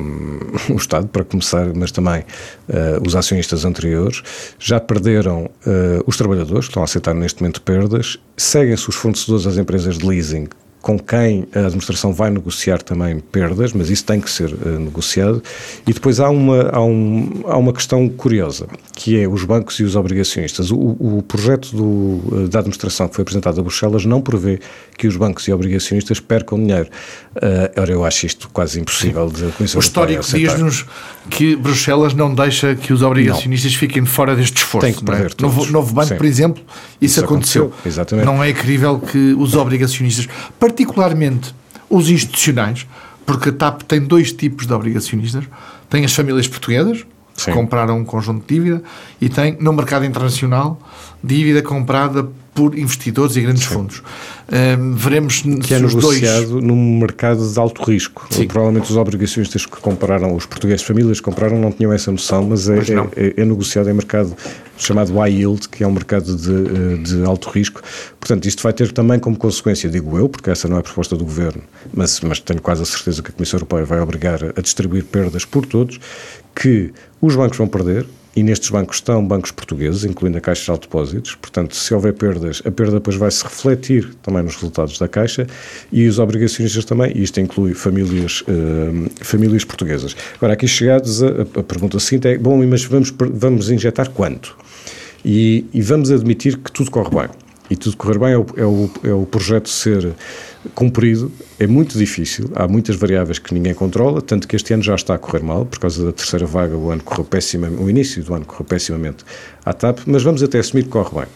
uh, 0.69 0.73
o 0.73 0.75
Estado, 0.75 1.07
para 1.07 1.23
começar, 1.23 1.71
mas 1.75 1.91
também 1.91 2.21
uh, 2.21 3.07
os 3.07 3.15
acionistas 3.15 3.63
anteriores, 3.63 4.23
já 4.57 4.79
perderam 4.79 5.47
os 6.07 6.17
trabalhadores, 6.17 6.65
que 6.65 6.71
estão 6.71 6.81
a 6.81 6.85
aceitar 6.85 7.13
neste 7.13 7.41
momento 7.41 7.61
perdas, 7.61 8.17
seguem-se 8.35 8.89
os 8.89 8.95
fornecedores 8.95 9.45
das 9.45 9.57
empresas 9.57 9.99
de 9.99 10.05
leasing, 10.07 10.47
com 10.81 10.97
quem 10.97 11.47
a 11.53 11.59
administração 11.59 12.13
vai 12.13 12.29
negociar 12.29 12.81
também 12.81 13.19
perdas, 13.19 13.73
mas 13.73 13.89
isso 13.89 14.05
tem 14.05 14.21
que 14.21 14.29
ser 14.29 14.53
uh, 14.53 14.79
negociado. 14.79 15.43
E 15.85 15.93
depois 15.93 16.19
há 16.19 16.29
uma, 16.29 16.69
há, 16.71 16.81
um, 16.81 17.43
há 17.45 17.57
uma 17.57 17.73
questão 17.73 18.07
curiosa, 18.07 18.67
que 18.93 19.19
é 19.19 19.27
os 19.27 19.43
bancos 19.43 19.79
e 19.79 19.83
os 19.83 19.95
obrigacionistas. 19.95 20.71
O, 20.71 20.77
o 20.77 21.23
projeto 21.27 21.75
do, 21.75 22.43
eh, 22.43 22.47
da 22.47 22.59
administração 22.59 23.07
que 23.07 23.15
foi 23.15 23.23
apresentado 23.23 23.59
a 23.59 23.63
Bruxelas 23.63 24.05
não 24.05 24.21
prevê 24.21 24.59
que 24.97 25.07
os 25.07 25.15
bancos 25.15 25.47
e 25.47 25.51
obrigacionistas 25.51 26.19
percam 26.19 26.57
dinheiro. 26.57 26.89
Uh, 27.35 27.79
ora, 27.81 27.91
eu 27.91 28.05
acho 28.05 28.25
isto 28.25 28.49
quase 28.51 28.79
impossível 28.79 29.29
de 29.29 29.51
Comissão 29.51 29.79
O 29.79 29.83
histórico 29.83 30.23
diz-nos 30.23 30.85
que 31.29 31.55
Bruxelas 31.55 32.13
não 32.13 32.33
deixa 32.33 32.75
que 32.75 32.93
os 32.93 33.01
obrigacionistas 33.01 33.71
não. 33.73 33.79
fiquem 33.79 34.05
fora 34.05 34.35
deste 34.35 34.57
esforço. 34.57 34.87
Tem 34.87 34.95
que 34.95 35.03
perder 35.03 35.31
é? 35.37 35.41
Novo, 35.41 35.65
Novo 35.71 35.93
Banco, 35.93 36.09
Sim. 36.09 36.15
por 36.15 36.25
exemplo, 36.25 36.63
isso, 37.01 37.19
isso 37.19 37.25
aconteceu. 37.25 37.65
aconteceu. 37.65 37.89
Exatamente. 37.91 38.25
Não 38.25 38.43
é 38.43 38.53
crível 38.53 38.99
que 38.99 39.33
os 39.33 39.53
obrigacionistas, 39.53 40.27
particularmente 40.67 41.55
os 41.89 42.09
institucionais, 42.09 42.85
porque 43.25 43.49
a 43.49 43.53
TAP 43.53 43.81
tem 43.83 44.01
dois 44.01 44.31
tipos 44.31 44.67
de 44.67 44.73
obrigacionistas. 44.73 45.45
Tem 45.89 46.03
as 46.03 46.13
famílias 46.13 46.47
portuguesas, 46.47 47.05
que 47.35 47.43
Sim. 47.43 47.51
compraram 47.53 47.97
um 47.97 48.05
conjunto 48.05 48.45
de 48.47 48.55
dívida, 48.55 48.83
e 49.21 49.29
tem, 49.29 49.57
no 49.59 49.71
mercado 49.73 50.05
internacional, 50.05 50.79
dívida 51.23 51.61
comprada 51.61 52.27
por 52.57 52.75
investidores 52.75 53.35
e 53.35 53.41
grandes 53.41 53.65
Sim. 53.65 53.69
fundos. 53.69 54.01
Um, 54.51 54.95
veremos 54.95 55.43
que 55.63 55.75
é 55.75 55.79
negociado 55.79 56.49
dois... 56.49 56.63
num 56.63 56.97
mercado 56.97 57.47
de 57.47 57.59
alto 57.59 57.83
risco. 57.83 58.25
Sim. 58.31 58.47
Provavelmente 58.47 58.89
os 58.89 58.97
obrigacionistas 58.97 59.67
que 59.67 59.77
compraram, 59.77 60.35
os 60.35 60.47
portugueses 60.47 60.83
famílias 60.83 61.19
que 61.19 61.23
compraram, 61.23 61.59
não 61.59 61.71
tinham 61.71 61.93
essa 61.93 62.11
noção, 62.11 62.47
mas 62.47 62.67
é, 62.67 62.79
é, 63.15 63.33
é, 63.37 63.45
negociado 63.45 63.91
em 63.91 63.93
mercado 63.93 64.35
chamado 64.75 65.13
high 65.13 65.31
yield, 65.31 65.69
que 65.69 65.83
é 65.83 65.87
um 65.87 65.91
mercado 65.91 66.35
de, 66.35 66.51
eh, 66.51 66.97
de 66.97 67.23
alto 67.25 67.47
risco. 67.49 67.79
Portanto, 68.19 68.47
isto 68.47 68.63
vai 68.63 68.73
ter 68.73 68.91
também 68.91 69.19
como 69.19 69.37
consequência, 69.37 69.87
digo 69.87 70.17
eu, 70.17 70.27
porque 70.27 70.49
essa 70.49 70.67
não 70.67 70.77
é 70.77 70.79
a 70.79 70.83
proposta 70.83 71.15
do 71.15 71.25
governo, 71.25 71.61
mas, 71.93 72.21
mas 72.21 72.39
tenho 72.39 72.61
quase 72.61 72.81
a 72.81 72.85
certeza 72.85 73.21
que 73.21 73.29
a 73.29 73.33
Comissão 73.33 73.57
Europeia 73.57 73.85
vai 73.85 73.99
obrigar 73.99 74.39
a 74.55 74.61
distribuir 74.61 75.03
perdas 75.03 75.45
por 75.45 75.65
todos, 75.65 75.99
que 76.55 76.91
os 77.21 77.35
bancos 77.35 77.57
vão 77.57 77.67
perder, 77.67 78.07
e 78.37 78.43
nestes 78.43 78.69
bancos 78.69 78.97
estão 78.97 79.25
bancos 79.25 79.49
portugueses, 79.49 80.03
incluindo 80.03 80.37
a 80.37 80.41
Caixa 80.41 80.71
de 80.73 80.81
Depósitos, 80.81 81.33
portanto, 81.33 81.75
se 81.75 81.91
houver 81.91 82.13
perdas, 82.13 82.61
a 82.63 82.69
perda 82.69 82.93
depois 82.93 83.15
vai 83.15 83.31
se 83.31 83.43
refletir 83.43 84.13
também 84.21 84.43
nos 84.43 84.53
resultados 84.53 84.99
da 84.99 85.07
Caixa 85.07 85.47
e 85.91 86.07
os 86.07 86.19
obrigacionistas 86.19 86.85
também, 86.85 87.11
e 87.15 87.23
isto 87.23 87.41
inclui 87.41 87.73
famílias, 87.73 88.41
uh, 88.41 89.09
famílias 89.25 89.65
portuguesas. 89.65 90.15
Agora, 90.35 90.53
aqui 90.53 90.67
chegados, 90.67 91.23
a, 91.23 91.29
a 91.55 91.63
pergunta 91.63 91.99
seguinte 91.99 92.27
é: 92.27 92.37
bom, 92.37 92.63
mas 92.63 92.85
vamos, 92.85 93.11
vamos 93.17 93.71
injetar 93.71 94.11
quanto? 94.11 94.55
E, 95.25 95.65
e 95.73 95.81
vamos 95.81 96.11
admitir 96.11 96.57
que 96.57 96.71
tudo 96.71 96.91
corre 96.91 97.09
bem. 97.09 97.46
E 97.69 97.75
tudo 97.75 97.97
correr 97.97 98.17
bem 98.17 98.31
é 98.31 98.37
o, 98.37 98.45
é 98.55 98.65
o, 98.65 98.89
é 99.03 99.13
o 99.13 99.25
projeto 99.25 99.69
ser 99.69 100.15
cumprido 100.73 101.31
é 101.59 101.67
muito 101.67 101.97
difícil, 101.97 102.49
há 102.55 102.67
muitas 102.67 102.95
variáveis 102.95 103.39
que 103.39 103.53
ninguém 103.53 103.73
controla, 103.73 104.21
tanto 104.21 104.47
que 104.47 104.55
este 104.55 104.73
ano 104.73 104.83
já 104.83 104.95
está 104.95 105.15
a 105.15 105.17
correr 105.17 105.43
mal, 105.43 105.65
por 105.65 105.79
causa 105.79 106.05
da 106.05 106.11
terceira 106.11 106.45
vaga, 106.45 106.75
o 106.75 106.91
ano 106.91 107.03
correu 107.03 107.25
pessimamente, 107.25 107.81
o 107.81 107.89
início 107.89 108.23
do 108.23 108.33
ano 108.33 108.45
correu 108.45 108.65
pessimamente 108.65 109.23
à 109.65 109.73
TAP, 109.73 109.99
mas 110.05 110.23
vamos 110.23 110.43
até 110.43 110.59
assumir 110.59 110.83
que 110.83 110.89
corre 110.89 111.21
bem. 111.21 111.27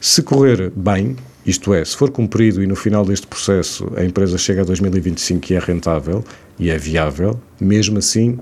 Se 0.00 0.22
correr 0.22 0.70
bem, 0.74 1.16
isto 1.44 1.72
é, 1.72 1.84
se 1.84 1.96
for 1.96 2.10
cumprido 2.10 2.62
e 2.62 2.66
no 2.66 2.76
final 2.76 3.04
deste 3.04 3.26
processo 3.26 3.90
a 3.96 4.04
empresa 4.04 4.36
chega 4.38 4.62
a 4.62 4.64
2025 4.64 5.52
e 5.52 5.56
é 5.56 5.58
rentável 5.58 6.24
e 6.58 6.70
é 6.70 6.78
viável, 6.78 7.40
mesmo 7.60 7.98
assim 7.98 8.38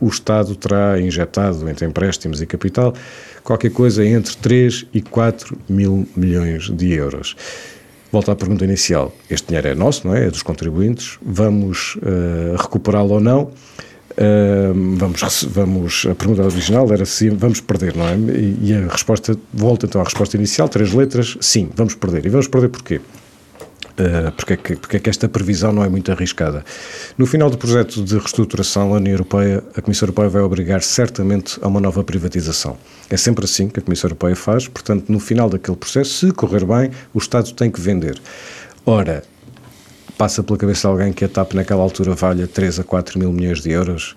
o 0.00 0.08
Estado 0.08 0.54
terá 0.54 1.00
injetado 1.00 1.68
entre 1.68 1.86
empréstimos 1.86 2.42
e 2.42 2.46
capital 2.46 2.92
qualquer 3.44 3.70
coisa 3.70 4.04
entre 4.04 4.34
3 4.36 4.86
e 4.92 5.02
4 5.02 5.56
mil 5.68 6.08
milhões 6.16 6.70
de 6.70 6.92
euros. 6.92 7.36
Volto 8.10 8.30
à 8.30 8.36
pergunta 8.36 8.64
inicial. 8.64 9.14
Este 9.28 9.48
dinheiro 9.48 9.68
é 9.68 9.74
nosso, 9.74 10.06
não 10.06 10.14
é? 10.14 10.26
É 10.26 10.30
dos 10.30 10.42
contribuintes. 10.42 11.18
Vamos 11.20 11.96
uh, 11.96 12.56
recuperá-lo 12.56 13.14
ou 13.14 13.20
não? 13.20 13.50
Uh, 14.12 14.96
vamos, 14.96 15.44
vamos, 15.50 16.06
a 16.08 16.14
pergunta 16.14 16.44
original 16.44 16.90
era 16.92 17.04
se 17.04 17.28
vamos 17.30 17.60
perder, 17.60 17.96
não 17.96 18.06
é? 18.06 18.14
E, 18.14 18.58
e 18.62 18.72
a 18.72 18.88
resposta, 18.88 19.36
volta 19.52 19.86
então 19.86 20.00
à 20.00 20.04
resposta 20.04 20.36
inicial, 20.36 20.68
três 20.68 20.92
letras, 20.92 21.36
sim, 21.40 21.68
vamos 21.74 21.94
perder. 21.96 22.24
E 22.24 22.28
vamos 22.28 22.46
perder 22.46 22.68
porquê? 22.68 23.00
Uh, 23.94 24.32
porque, 24.32 24.54
é 24.54 24.56
que, 24.56 24.74
porque 24.74 24.96
é 24.96 25.00
que 25.00 25.08
esta 25.08 25.28
previsão 25.28 25.72
não 25.72 25.84
é 25.84 25.88
muito 25.88 26.10
arriscada? 26.10 26.64
No 27.16 27.26
final 27.26 27.48
do 27.48 27.56
projeto 27.56 28.02
de 28.02 28.18
reestruturação, 28.18 28.92
a 28.92 28.96
União 28.96 29.12
Europeia, 29.12 29.62
a 29.76 29.80
Comissão 29.80 30.06
Europeia 30.06 30.28
vai 30.28 30.42
obrigar 30.42 30.82
certamente 30.82 31.60
a 31.62 31.68
uma 31.68 31.80
nova 31.80 32.02
privatização. 32.02 32.76
É 33.08 33.16
sempre 33.16 33.44
assim 33.44 33.68
que 33.68 33.78
a 33.78 33.82
Comissão 33.82 34.08
Europeia 34.08 34.34
faz, 34.34 34.66
portanto, 34.66 35.04
no 35.08 35.20
final 35.20 35.48
daquele 35.48 35.76
processo, 35.76 36.26
se 36.26 36.32
correr 36.32 36.64
bem, 36.64 36.90
o 37.12 37.18
Estado 37.18 37.52
tem 37.52 37.70
que 37.70 37.80
vender. 37.80 38.20
Ora, 38.84 39.22
passa 40.18 40.42
pela 40.42 40.58
cabeça 40.58 40.82
de 40.82 40.86
alguém 40.88 41.12
que 41.12 41.24
a 41.24 41.28
TAP 41.28 41.54
naquela 41.54 41.82
altura 41.82 42.14
valha 42.14 42.48
3 42.48 42.80
a 42.80 42.84
4 42.84 43.16
mil 43.16 43.32
milhões 43.32 43.60
de 43.60 43.70
euros? 43.70 44.16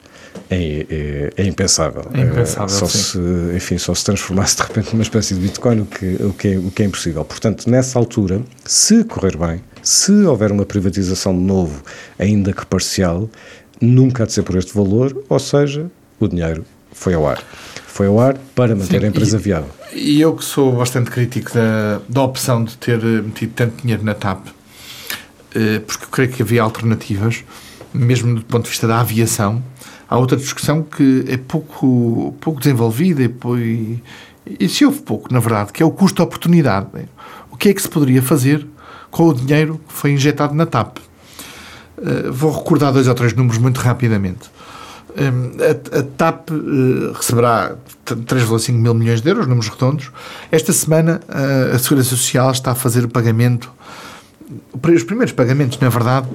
É, 0.49 0.85
é, 0.89 1.43
é, 1.43 1.45
impensável. 1.45 2.03
É 2.13 2.21
impensável 2.21 2.69
só 2.69 2.85
se, 2.85 3.19
enfim, 3.55 3.77
só 3.77 3.93
se 3.93 4.05
transformasse 4.05 4.55
de 4.57 4.63
repente 4.63 4.93
numa 4.93 5.03
espécie 5.03 5.33
de 5.33 5.41
Bitcoin, 5.41 5.81
o 5.81 5.85
que, 5.85 6.05
o, 6.21 6.33
que 6.33 6.47
é, 6.49 6.57
o 6.57 6.71
que 6.71 6.83
é 6.83 6.85
impossível. 6.85 7.23
Portanto, 7.25 7.69
nessa 7.69 7.99
altura, 7.99 8.41
se 8.65 9.03
correr 9.03 9.37
bem, 9.37 9.61
se 9.81 10.11
houver 10.11 10.51
uma 10.51 10.65
privatização 10.65 11.33
de 11.33 11.43
novo, 11.43 11.81
ainda 12.19 12.53
que 12.53 12.65
parcial, 12.65 13.29
nunca 13.81 14.23
há 14.23 14.25
de 14.25 14.33
ser 14.33 14.43
por 14.43 14.55
este 14.55 14.73
valor, 14.73 15.23
ou 15.29 15.39
seja, 15.39 15.89
o 16.19 16.27
dinheiro 16.27 16.65
foi 16.91 17.13
ao 17.13 17.27
ar. 17.27 17.41
Foi 17.87 18.07
ao 18.07 18.19
ar 18.19 18.37
para 18.55 18.75
manter 18.75 18.99
Sim, 18.99 19.05
a 19.05 19.09
empresa 19.09 19.37
e- 19.37 19.39
viável. 19.39 19.69
E 19.93 20.21
eu 20.21 20.35
que 20.35 20.43
sou 20.43 20.75
bastante 20.75 21.09
crítico 21.09 21.53
da, 21.53 22.01
da 22.07 22.21
opção 22.21 22.63
de 22.63 22.75
ter 22.77 22.99
eh, 22.99 23.21
metido 23.21 23.53
tanto 23.55 23.81
dinheiro 23.81 24.03
na 24.03 24.13
TAP, 24.13 24.47
eh, 25.55 25.79
porque 25.79 26.05
eu 26.05 26.09
creio 26.09 26.29
que 26.29 26.41
havia 26.41 26.61
alternativas, 26.61 27.43
mesmo 27.93 28.35
do 28.35 28.43
ponto 28.43 28.65
de 28.65 28.69
vista 28.69 28.87
da 28.87 28.99
aviação. 28.99 29.63
Há 30.09 30.17
outra 30.17 30.37
discussão 30.37 30.81
que 30.83 31.25
é 31.27 31.37
pouco, 31.37 32.35
pouco 32.39 32.59
desenvolvida 32.59 33.21
e, 33.23 34.01
e, 34.59 34.69
se 34.69 34.85
houve 34.85 35.01
pouco, 35.01 35.33
na 35.33 35.39
verdade, 35.39 35.73
que 35.73 35.83
é 35.83 35.85
o 35.85 35.91
custo-oportunidade. 35.91 36.87
O 37.51 37.57
que 37.57 37.69
é 37.69 37.73
que 37.73 37.81
se 37.81 37.89
poderia 37.89 38.21
fazer 38.21 38.65
com 39.11 39.27
o 39.27 39.33
dinheiro 39.33 39.79
que 39.87 39.93
foi 39.93 40.11
injetado 40.11 40.53
na 40.53 40.65
TAP? 40.65 40.97
Eh, 42.01 42.29
vou 42.31 42.51
recordar 42.51 42.93
dois 42.93 43.07
ou 43.07 43.15
três 43.15 43.33
números 43.33 43.57
muito 43.57 43.79
rapidamente. 43.79 44.49
A, 45.17 45.99
a 45.99 46.03
TAP 46.03 46.51
eh, 46.51 47.13
receberá 47.15 47.75
t- 48.05 48.15
3,5 48.15 48.71
mil 48.73 48.93
milhões 48.93 49.21
de 49.21 49.29
euros, 49.29 49.47
números 49.47 49.67
redondos. 49.67 50.11
Esta 50.51 50.71
semana 50.71 51.19
eh, 51.27 51.71
a 51.75 51.79
Segurança 51.79 52.11
Social 52.11 52.51
está 52.51 52.71
a 52.71 52.75
fazer 52.75 53.03
o 53.03 53.09
pagamento, 53.09 53.71
os 54.73 55.03
primeiros 55.03 55.33
pagamentos, 55.33 55.79
na 55.79 55.89
verdade, 55.89 56.27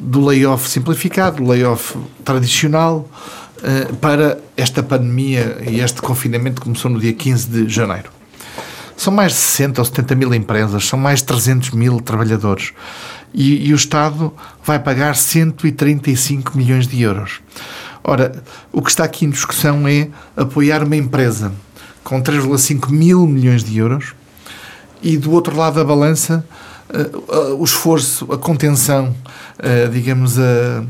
do 0.00 0.24
layoff 0.24 0.68
simplificado, 0.68 1.36
do 1.36 1.48
layoff 1.48 1.96
tradicional, 2.24 3.06
eh, 3.62 3.92
para 4.00 4.38
esta 4.56 4.82
pandemia 4.82 5.58
e 5.68 5.80
este 5.80 6.00
confinamento 6.00 6.60
que 6.60 6.64
começou 6.64 6.90
no 6.90 6.98
dia 6.98 7.12
15 7.12 7.46
de 7.48 7.68
janeiro. 7.68 8.10
São 8.96 9.12
mais 9.12 9.32
de 9.32 9.38
60 9.38 9.80
ou 9.80 9.84
70 9.84 10.14
mil 10.14 10.34
empresas, 10.34 10.86
são 10.86 10.98
mais 10.98 11.20
de 11.20 11.26
300 11.26 11.70
mil 11.70 12.00
trabalhadores. 12.00 12.72
E, 13.32 13.68
e 13.68 13.72
o 13.72 13.76
Estado 13.76 14.32
vai 14.64 14.78
pagar 14.78 15.14
135 15.14 16.56
milhões 16.56 16.86
de 16.86 17.02
euros. 17.02 17.40
Ora, 18.02 18.42
o 18.72 18.80
que 18.82 18.90
está 18.90 19.04
aqui 19.04 19.26
em 19.26 19.30
discussão 19.30 19.86
é 19.86 20.08
apoiar 20.36 20.82
uma 20.82 20.96
empresa 20.96 21.52
com 22.02 22.20
3,5 22.22 22.90
mil 22.90 23.26
milhões 23.26 23.62
de 23.62 23.76
euros 23.76 24.14
e 25.02 25.16
do 25.16 25.32
outro 25.32 25.54
lado 25.56 25.74
da 25.74 25.84
balança 25.84 26.44
o 27.58 27.64
esforço, 27.64 28.26
a 28.32 28.38
contenção, 28.38 29.14
eh, 29.58 29.88
digamos, 29.92 30.38
a, 30.38 30.82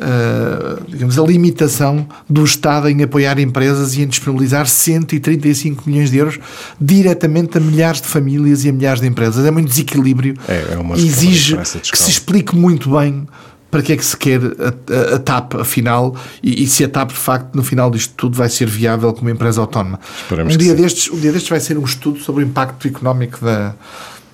a- 0.00 0.78
digamos, 0.88 1.18
a 1.18 1.22
limitação 1.22 2.06
do 2.28 2.44
Estado 2.44 2.88
em 2.88 3.02
apoiar 3.02 3.38
empresas 3.38 3.94
e 3.96 4.02
em 4.02 4.06
disponibilizar 4.06 4.66
135 4.66 5.88
milhões 5.88 6.10
de 6.10 6.18
euros 6.18 6.38
diretamente 6.80 7.58
a 7.58 7.60
milhares 7.60 8.00
de 8.00 8.08
famílias 8.08 8.64
e 8.64 8.68
a 8.68 8.72
milhares 8.72 9.00
de 9.00 9.06
empresas. 9.06 9.44
É 9.44 9.50
muito 9.50 9.68
desequilíbrio 9.68 10.34
É- 10.48 10.74
é 10.74 10.78
uma 10.78 10.96
exige 10.96 11.56
que 11.80 11.98
se 11.98 12.10
explique 12.10 12.54
muito 12.56 12.90
bem 12.96 13.26
para 13.70 13.80
que 13.80 13.92
é 13.92 13.96
que 13.96 14.04
se 14.04 14.14
quer 14.16 14.38
a, 14.38 15.12
a- 15.12 15.16
a 15.16 15.18
TAP, 15.18 15.54
afinal, 15.54 16.14
e, 16.42 16.62
e 16.62 16.66
se 16.66 16.84
a 16.84 16.88
TAP, 16.88 17.08
de 17.10 17.16
facto, 17.16 17.54
no 17.54 17.62
final 17.62 17.90
disto 17.90 18.12
tudo, 18.16 18.36
vai 18.36 18.48
ser 18.50 18.68
viável 18.68 19.12
como 19.14 19.30
empresa 19.30 19.60
autónoma. 19.62 19.98
Esperemos 20.24 20.54
um, 20.54 20.58
dia 20.58 20.74
destes, 20.74 21.10
um 21.10 21.18
dia 21.18 21.32
destes 21.32 21.48
vai 21.48 21.58
ser 21.60 21.78
um 21.78 21.84
estudo 21.84 22.18
sobre 22.20 22.44
o 22.44 22.46
impacto 22.46 22.86
económico 22.86 23.42
da, 23.42 23.74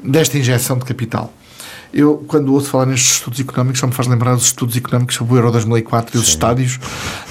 desta 0.02 0.38
injeção 0.38 0.78
de 0.78 0.84
capital. 0.84 1.32
Eu, 1.90 2.22
quando 2.28 2.52
ouço 2.52 2.68
falar 2.68 2.84
nestes 2.84 3.12
estudos 3.12 3.40
económicos, 3.40 3.80
só 3.80 3.86
me 3.86 3.94
faz 3.94 4.06
lembrar 4.06 4.34
os 4.34 4.42
estudos 4.44 4.76
económicos 4.76 5.14
sobre 5.14 5.32
o 5.32 5.36
Euro 5.38 5.50
2004 5.50 6.18
e 6.18 6.20
os 6.20 6.28
estádios, 6.28 6.78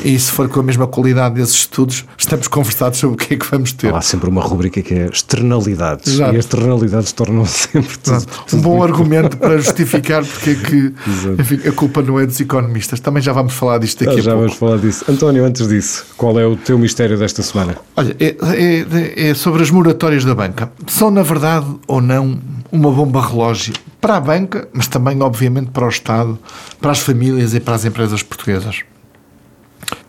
e 0.04 0.18
se 0.18 0.32
for 0.32 0.50
com 0.50 0.60
a 0.60 0.64
mesma 0.64 0.88
qualidade 0.88 1.36
desses 1.36 1.54
estudos, 1.58 2.06
estamos 2.18 2.48
conversados 2.48 2.98
sobre 2.98 3.14
o 3.14 3.18
que 3.18 3.36
é 3.36 3.38
que 3.38 3.46
vamos 3.46 3.72
ter. 3.72 3.94
Há 3.94 4.02
sempre 4.02 4.28
uma 4.28 4.42
rubrica 4.42 4.82
que 4.82 4.96
é 4.96 5.06
externalidades. 5.14 6.12
Exato. 6.12 6.34
E 6.34 6.38
as 6.40 6.46
externalidades 6.46 7.12
tornam-se 7.12 7.68
sempre 7.72 7.98
tudo, 8.00 8.26
tudo 8.26 8.58
um 8.58 8.62
bom 8.64 8.82
argumento 8.84 9.38
para 9.38 9.60
justificar 9.60 10.26
porque 10.26 10.50
é 10.50 10.56
que 10.56 10.94
enfim, 11.40 11.68
a 11.68 11.72
culpa 11.72 12.02
não 12.02 12.20
é 12.20 12.26
dos 12.26 12.40
economistas. 12.40 13.00
Também 13.00 13.22
já 13.22 13.34
vamos 13.34 13.54
falar 13.54 13.78
disto 13.78 14.02
Ah, 14.04 14.06
daqui 14.08 14.22
já 14.24 14.32
a 14.32 14.34
pouco. 14.34 14.48
vamos 14.48 14.58
falar 14.60 14.78
disso. 14.80 15.06
António, 15.08 15.46
antes 15.46 15.68
disso, 15.68 16.04
qual 16.18 16.40
é 16.40 16.48
o 16.48 16.56
teu 16.56 16.80
mistério 16.80 17.16
desta 17.16 17.44
semana? 17.44 17.78
Olha, 17.96 18.16
é, 18.20 18.36
é- 18.42 19.30
é 19.30 19.34
sobre 19.36 19.62
as 19.62 19.70
moratórias 19.70 20.26
da 20.26 20.34
banca. 20.34 20.72
São, 20.88 21.12
na 21.12 21.22
verdade, 21.22 21.68
ou 21.88 22.02
não, 22.02 22.40
uma 22.72 22.92
bomba 22.92 23.26
relógio 23.26 23.74
para 24.00 24.18
a 24.18 24.20
banca, 24.20 24.68
mas 24.74 24.88
também, 24.88 25.22
obviamente, 25.22 25.72
para 25.72 25.86
o 25.86 25.90
Estado, 25.90 26.38
para 26.80 26.92
as 26.92 27.00
famílias 27.00 27.54
e 27.54 27.60
para 27.60 27.76
as 27.76 27.86
empresas 27.86 28.24
portuguesas. 28.24 28.84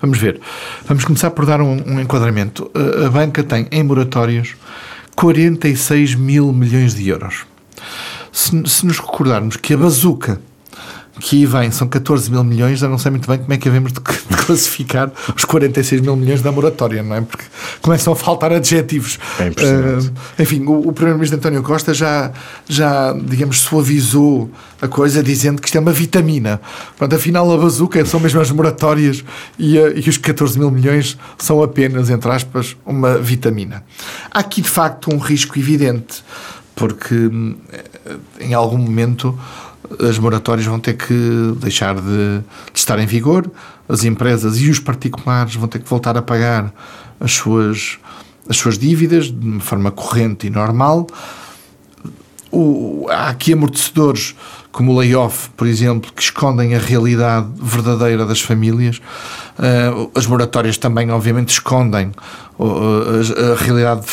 Vamos 0.00 0.18
ver. 0.18 0.40
Vamos 0.86 1.04
começar 1.04 1.30
por 1.30 1.46
dar 1.46 1.60
um, 1.60 1.82
um 1.86 2.00
enquadramento. 2.00 2.70
A, 3.04 3.08
banca 3.10 3.42
tem 3.42 3.66
em 3.70 3.82
moratórias 3.82 4.54
46 5.14 6.14
mil 6.14 6.52
milhões 6.52 6.94
de 6.94 7.08
euros. 7.08 7.46
Se, 8.32 8.50
se 8.66 8.86
nos 8.86 8.98
recordarmos 8.98 9.56
que 9.56 9.74
a 9.74 9.76
bazuca 9.76 10.40
que 11.20 11.36
aí 11.36 11.46
vem 11.46 11.70
são 11.70 11.86
14 11.88 12.30
mil 12.30 12.42
milhões, 12.44 12.80
eu 12.82 12.88
não 12.88 12.98
sei 12.98 13.10
muito 13.10 13.28
bem 13.28 13.38
como 13.38 13.52
é 13.52 13.56
que 13.56 13.68
havemos 13.68 13.92
de, 13.92 14.00
classificar 14.46 15.10
os 15.36 15.44
46 15.44 16.00
mil 16.00 16.16
milhões 16.16 16.40
da 16.42 16.50
moratória, 16.52 17.02
não 17.02 17.16
é? 17.16 17.20
Porque 17.20 17.44
começam 17.80 18.12
a 18.12 18.16
faltar 18.16 18.52
adjetivos. 18.52 19.18
É. 19.38 19.44
Ah, 19.48 20.42
enfim, 20.42 20.62
o, 20.64 20.88
o 20.88 20.92
Primeiro-Ministro 20.92 21.38
António 21.38 21.62
Costa 21.62 21.92
já, 21.92 22.30
já, 22.68 23.12
digamos, 23.12 23.60
suavizou 23.60 24.50
a 24.80 24.86
coisa 24.88 25.22
dizendo 25.22 25.60
que 25.60 25.66
isto 25.68 25.76
é 25.76 25.80
uma 25.80 25.92
vitamina. 25.92 26.60
Pronto, 26.96 27.14
afinal, 27.14 27.50
a 27.52 27.56
bazuca 27.58 28.04
são 28.06 28.20
mesmo 28.20 28.40
as 28.40 28.50
moratórias 28.50 29.24
e, 29.58 29.78
a- 29.78 29.90
e 29.90 30.08
os 30.08 30.16
14 30.18 30.58
mil 30.58 30.70
milhões 30.70 31.18
são 31.36 31.62
apenas, 31.62 32.10
entre 32.10 32.30
aspas, 32.30 32.76
uma 32.86 33.18
vitamina. 33.18 33.82
Há 34.30 34.38
aqui, 34.40 34.62
de 34.62 34.68
facto, 34.68 35.12
um 35.12 35.18
risco 35.18 35.58
evidente, 35.58 36.22
porque 36.78 37.14
hum, 37.14 37.56
em 38.40 38.54
algum 38.54 38.78
momento 38.78 39.36
as 40.08 40.18
moratórias 40.18 40.66
vão 40.66 40.78
ter 40.78 40.94
que 40.94 41.52
deixar 41.56 41.96
de, 41.96 42.40
de 42.72 42.78
estar 42.78 42.98
em 42.98 43.06
vigor, 43.06 43.50
as 43.88 44.04
empresas 44.04 44.60
e 44.60 44.70
os 44.70 44.78
particulares 44.78 45.56
vão 45.56 45.66
ter 45.66 45.80
que 45.80 45.88
voltar 45.88 46.16
a 46.16 46.22
pagar 46.22 46.72
as 47.18 47.32
suas, 47.32 47.98
as 48.48 48.56
suas 48.56 48.78
dívidas 48.78 49.26
de 49.26 49.46
uma 49.46 49.60
forma 49.60 49.90
corrente 49.90 50.46
e 50.46 50.50
normal. 50.50 51.06
O- 52.50 53.06
há 53.10 53.28
aqui 53.28 53.52
amortecedores 53.52 54.34
como 54.72 54.92
o 54.92 54.98
layoff, 54.98 55.48
por 55.56 55.66
exemplo, 55.66 56.12
que 56.14 56.22
escondem 56.22 56.74
a 56.74 56.78
realidade 56.78 57.46
verdadeira 57.60 58.24
das 58.24 58.40
famílias. 58.40 59.00
Ah, 59.58 59.90
as 60.14 60.26
moratórias 60.26 60.78
também, 60.78 61.10
obviamente, 61.10 61.48
escondem 61.50 62.12
a, 62.58 63.52
a 63.52 63.64
realidade 63.64 64.06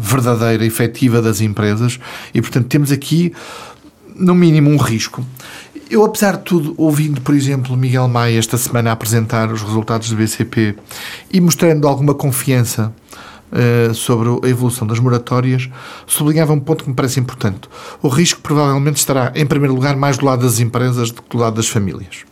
verdadeira, 0.00 0.64
efetiva 0.64 1.22
das 1.22 1.40
empresas. 1.40 1.98
E, 2.34 2.40
portanto, 2.40 2.66
temos 2.66 2.92
aqui, 2.92 3.32
no 4.14 4.34
mínimo, 4.34 4.70
um 4.70 4.76
risco. 4.76 5.24
Eu, 5.88 6.04
apesar 6.04 6.36
de 6.38 6.42
tudo, 6.42 6.74
ouvindo, 6.76 7.20
por 7.20 7.34
exemplo, 7.34 7.76
Miguel 7.76 8.08
Maia 8.08 8.38
esta 8.38 8.58
semana 8.58 8.90
apresentar 8.92 9.52
os 9.52 9.62
resultados 9.62 10.10
do 10.10 10.16
BCP 10.16 10.74
e 11.32 11.40
mostrando 11.40 11.86
alguma 11.86 12.12
confiança 12.12 12.92
eh, 13.52 13.92
sobre 13.94 14.28
a 14.28 14.48
evolução 14.48 14.86
das 14.86 14.98
moratórias, 14.98 15.68
sublinhava 16.06 16.52
um 16.52 16.60
ponto 16.60 16.84
que 16.84 16.90
me 16.90 16.96
parece 16.96 17.20
importante. 17.20 17.68
O 18.02 18.08
risco 18.08 18.40
provavelmente 18.40 18.96
estará, 18.96 19.32
em 19.34 19.46
primeiro 19.46 19.74
lugar, 19.74 19.96
mais 19.96 20.18
do 20.18 20.26
lado 20.26 20.42
das 20.42 20.58
empresas 20.58 21.10
do 21.10 21.22
que 21.22 21.36
do 21.36 21.38
lado 21.38 21.56
das 21.56 21.68
famílias. 21.68 22.24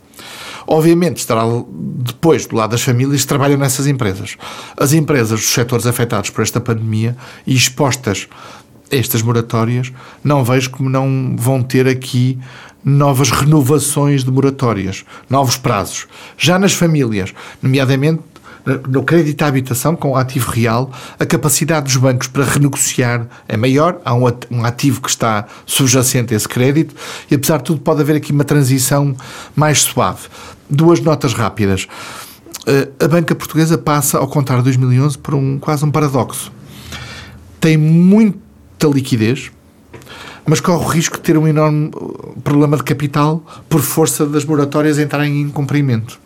Obviamente 0.67 1.17
estará 1.17 1.43
depois 1.69 2.45
do 2.45 2.55
lado 2.55 2.71
das 2.71 2.81
famílias 2.81 3.21
que 3.21 3.27
trabalham 3.27 3.57
nessas 3.57 3.87
empresas. 3.87 4.35
As 4.75 4.93
empresas 4.93 5.39
dos 5.39 5.49
setores 5.49 5.85
afetados 5.85 6.29
por 6.29 6.41
esta 6.41 6.59
pandemia 6.59 7.15
e 7.45 7.55
expostas 7.55 8.27
a 8.91 8.95
estas 8.95 9.21
moratórias, 9.21 9.91
não 10.23 10.43
vejo 10.43 10.69
como 10.71 10.89
não 10.89 11.35
vão 11.37 11.61
ter 11.61 11.87
aqui 11.87 12.39
novas 12.83 13.31
renovações 13.31 14.23
de 14.23 14.31
moratórias, 14.31 15.03
novos 15.27 15.57
prazos. 15.57 16.07
Já 16.37 16.59
nas 16.59 16.73
famílias, 16.73 17.33
nomeadamente 17.61 18.21
no 18.89 19.03
crédito 19.03 19.41
à 19.43 19.47
habitação 19.47 19.95
com 19.95 20.15
ativo 20.15 20.49
real, 20.51 20.91
a 21.19 21.25
capacidade 21.25 21.85
dos 21.85 21.97
bancos 21.97 22.27
para 22.27 22.43
renegociar 22.43 23.27
é 23.47 23.55
maior, 23.55 23.99
há 24.03 24.13
um 24.13 24.25
at- 24.27 24.47
ativo 24.63 25.01
que 25.01 25.09
está 25.09 25.45
subjacente 25.65 26.33
a 26.33 26.37
esse 26.37 26.47
crédito 26.47 26.95
e, 27.29 27.35
apesar 27.35 27.57
de 27.57 27.63
tudo, 27.65 27.81
pode 27.81 28.01
haver 28.01 28.15
aqui 28.15 28.31
uma 28.31 28.43
transição 28.43 29.15
mais 29.55 29.81
suave. 29.83 30.27
Duas 30.69 30.99
notas 30.99 31.33
rápidas. 31.33 31.87
Eh, 32.65 32.87
A 32.99 33.07
banca 33.07 33.35
portuguesa 33.35 33.77
passa, 33.77 34.17
ao 34.17 34.27
contar 34.27 34.61
2011, 34.63 35.17
por 35.17 35.35
um, 35.35 35.59
quase 35.59 35.85
um 35.85 35.91
paradoxo. 35.91 36.51
Tem 37.61 37.77
muita 37.77 38.87
liquidez, 38.87 39.51
mas 40.45 40.59
corre 40.59 40.83
o 40.83 40.87
risco 40.87 41.17
de 41.17 41.21
ter 41.23 41.37
um 41.37 41.47
enorme 41.47 41.89
uh, 41.95 42.35
problema 42.43 42.77
de 42.77 42.83
capital 42.83 43.43
por 43.69 43.81
força 43.81 44.25
das 44.25 44.45
moratórias 44.45 44.97
entrarem 44.99 45.41
em 45.41 45.49
cumprimento. 45.49 46.19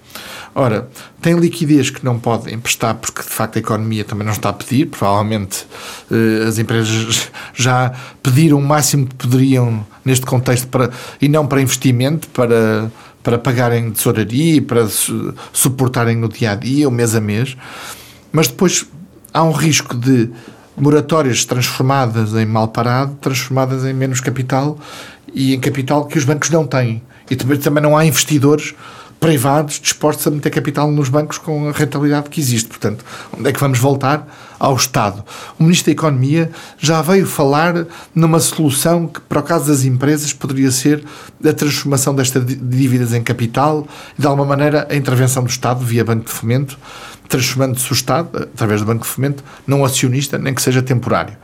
Ora, 0.55 0.89
tem 1.21 1.35
liquidez 1.35 1.89
que 1.89 2.03
não 2.03 2.19
pode 2.19 2.53
emprestar 2.53 2.95
porque 2.95 3.21
de 3.21 3.29
facto 3.29 3.57
a 3.57 3.59
economia 3.59 4.03
também 4.03 4.25
não 4.25 4.33
está 4.33 4.49
a 4.49 4.53
pedir, 4.53 4.87
provavelmente 4.87 5.65
eh, 6.11 6.47
as 6.47 6.57
empresas 6.57 7.29
já 7.53 7.93
pediram 8.23 8.57
o 8.57 8.61
máximo 8.61 9.05
que 9.07 9.15
poderiam 9.15 9.85
neste 10.03 10.25
contexto 10.25 10.67
para, 10.67 10.89
e 11.21 11.29
não 11.29 11.45
para 11.45 11.61
investimento, 11.61 12.27
para, 12.29 12.91
para 13.21 13.37
pagarem 13.37 13.91
tesouraria 13.91 14.61
para 14.61 14.87
su- 14.87 15.33
suportarem 15.53 16.23
o 16.23 16.27
dia 16.27 16.51
a 16.51 16.55
dia, 16.55 16.89
o 16.89 16.91
mês 16.91 17.13
a 17.15 17.21
mês, 17.21 17.55
mas 18.31 18.47
depois 18.47 18.85
há 19.31 19.43
um 19.43 19.51
risco 19.51 19.95
de 19.95 20.29
moratórias 20.75 21.45
transformadas 21.45 22.33
em 22.33 22.45
mal 22.45 22.69
parado, 22.69 23.15
transformadas 23.21 23.85
em 23.85 23.93
menos 23.93 24.19
capital 24.19 24.79
e 25.33 25.53
em 25.53 25.59
capital 25.59 26.05
que 26.05 26.17
os 26.17 26.23
bancos 26.23 26.49
não 26.49 26.65
têm. 26.65 27.03
E 27.29 27.35
também, 27.35 27.57
também 27.59 27.83
não 27.83 27.95
há 27.95 28.05
investidores 28.05 28.73
privados 29.19 29.79
dispostos 29.79 30.25
a 30.25 30.31
meter 30.31 30.49
capital 30.49 30.89
nos 30.89 31.09
bancos 31.09 31.38
com 31.38 31.67
a 31.67 31.71
rentabilidade 31.71 32.29
que 32.29 32.39
existe. 32.39 32.69
Portanto, 32.69 33.03
onde 33.38 33.49
é 33.49 33.53
que 33.53 33.59
vamos 33.59 33.77
voltar? 33.77 34.27
Ao 34.57 34.75
Estado. 34.75 35.23
O 35.57 35.63
Ministro 35.63 35.85
da 35.85 35.91
Economia 35.93 36.51
já 36.77 37.01
veio 37.01 37.25
falar 37.25 37.85
numa 38.13 38.39
solução 38.41 39.07
que, 39.07 39.21
para 39.21 39.39
o 39.39 39.43
caso 39.43 39.67
das 39.67 39.85
empresas, 39.85 40.33
poderia 40.33 40.69
ser 40.69 41.03
a 41.45 41.53
transformação 41.53 42.13
destas 42.13 42.45
dívidas 42.45 43.13
em 43.13 43.23
capital 43.23 43.88
e, 44.17 44.21
de 44.21 44.27
alguma 44.27 44.45
maneira, 44.45 44.85
a 44.89 44.95
intervenção 44.95 45.43
do 45.43 45.49
Estado 45.49 45.85
via 45.85 46.03
Banco 46.03 46.25
de 46.25 46.31
Fomento, 46.31 46.77
transformando-se 47.29 47.89
o 47.89 47.93
Estado, 47.93 48.49
através 48.53 48.81
do 48.81 48.88
Banco 48.88 49.03
de 49.03 49.09
Fomento, 49.09 49.43
num 49.65 49.85
acionista, 49.85 50.38
nem 50.38 50.53
que 50.53 50.61
seja 50.61 50.81
temporário. 50.81 51.38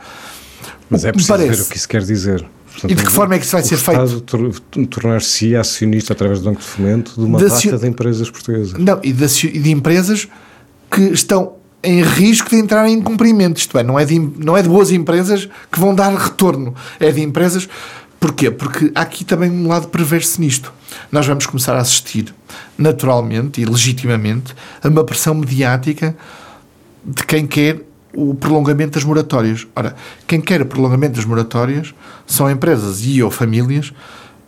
Mas 0.90 1.04
é 1.04 1.12
preciso 1.12 1.38
ver 1.38 1.60
o 1.60 1.64
que 1.64 1.76
isso 1.76 1.88
quer 1.88 2.02
dizer. 2.02 2.46
Portanto, 2.76 2.90
e 2.90 2.94
de 2.94 3.04
que 3.04 3.10
forma 3.10 3.34
é 3.34 3.38
que 3.38 3.44
isso 3.44 3.56
vai 3.56 3.62
ser 3.62 3.78
feito? 3.78 4.86
tornar-se 4.90 5.56
acionista 5.56 6.12
através 6.12 6.40
do 6.40 6.44
Banco 6.44 6.60
de 6.60 6.66
Fomento 6.66 7.12
de 7.16 7.24
uma 7.24 7.38
de 7.38 7.48
data 7.48 7.78
de 7.78 7.88
empresas 7.88 8.30
portuguesas. 8.30 8.74
Não, 8.74 9.00
e 9.02 9.12
de, 9.12 9.26
de, 9.26 9.70
empresas 9.70 10.28
que 10.90 11.00
estão 11.00 11.54
em 11.82 12.02
risco 12.02 12.50
de 12.50 12.56
entrar 12.56 12.86
em 12.86 13.00
cumprimento. 13.00 13.56
Isto 13.56 13.78
é, 13.78 13.82
não 13.82 13.98
é, 13.98 14.04
de, 14.04 14.18
não 14.18 14.56
é 14.56 14.62
de 14.62 14.68
boas 14.68 14.90
empresas 14.90 15.48
que 15.72 15.80
vão 15.80 15.94
dar 15.94 16.14
retorno. 16.14 16.74
É 17.00 17.10
de 17.10 17.22
empresas. 17.22 17.66
Porquê? 18.20 18.50
Porque 18.50 18.92
há 18.94 19.00
aqui 19.00 19.24
também 19.24 19.50
um 19.50 19.68
lado 19.68 19.88
perverso 19.88 20.40
nisto. 20.40 20.70
Nós 21.10 21.26
vamos 21.26 21.46
começar 21.46 21.74
a 21.74 21.80
assistir, 21.80 22.34
naturalmente 22.76 23.60
e 23.60 23.64
legitimamente, 23.64 24.54
a 24.82 24.88
uma 24.88 25.04
pressão 25.04 25.34
mediática 25.34 26.14
de 27.04 27.24
quem 27.24 27.46
quer 27.46 27.82
o 28.16 28.34
prolongamento 28.34 28.92
das 28.92 29.04
moratórias. 29.04 29.66
Ora, 29.76 29.94
quem 30.26 30.40
quer 30.40 30.62
o 30.62 30.66
prolongamento 30.66 31.16
das 31.16 31.24
moratórias 31.24 31.94
são 32.26 32.50
empresas 32.50 33.04
e 33.04 33.22
ou 33.22 33.30
famílias 33.30 33.92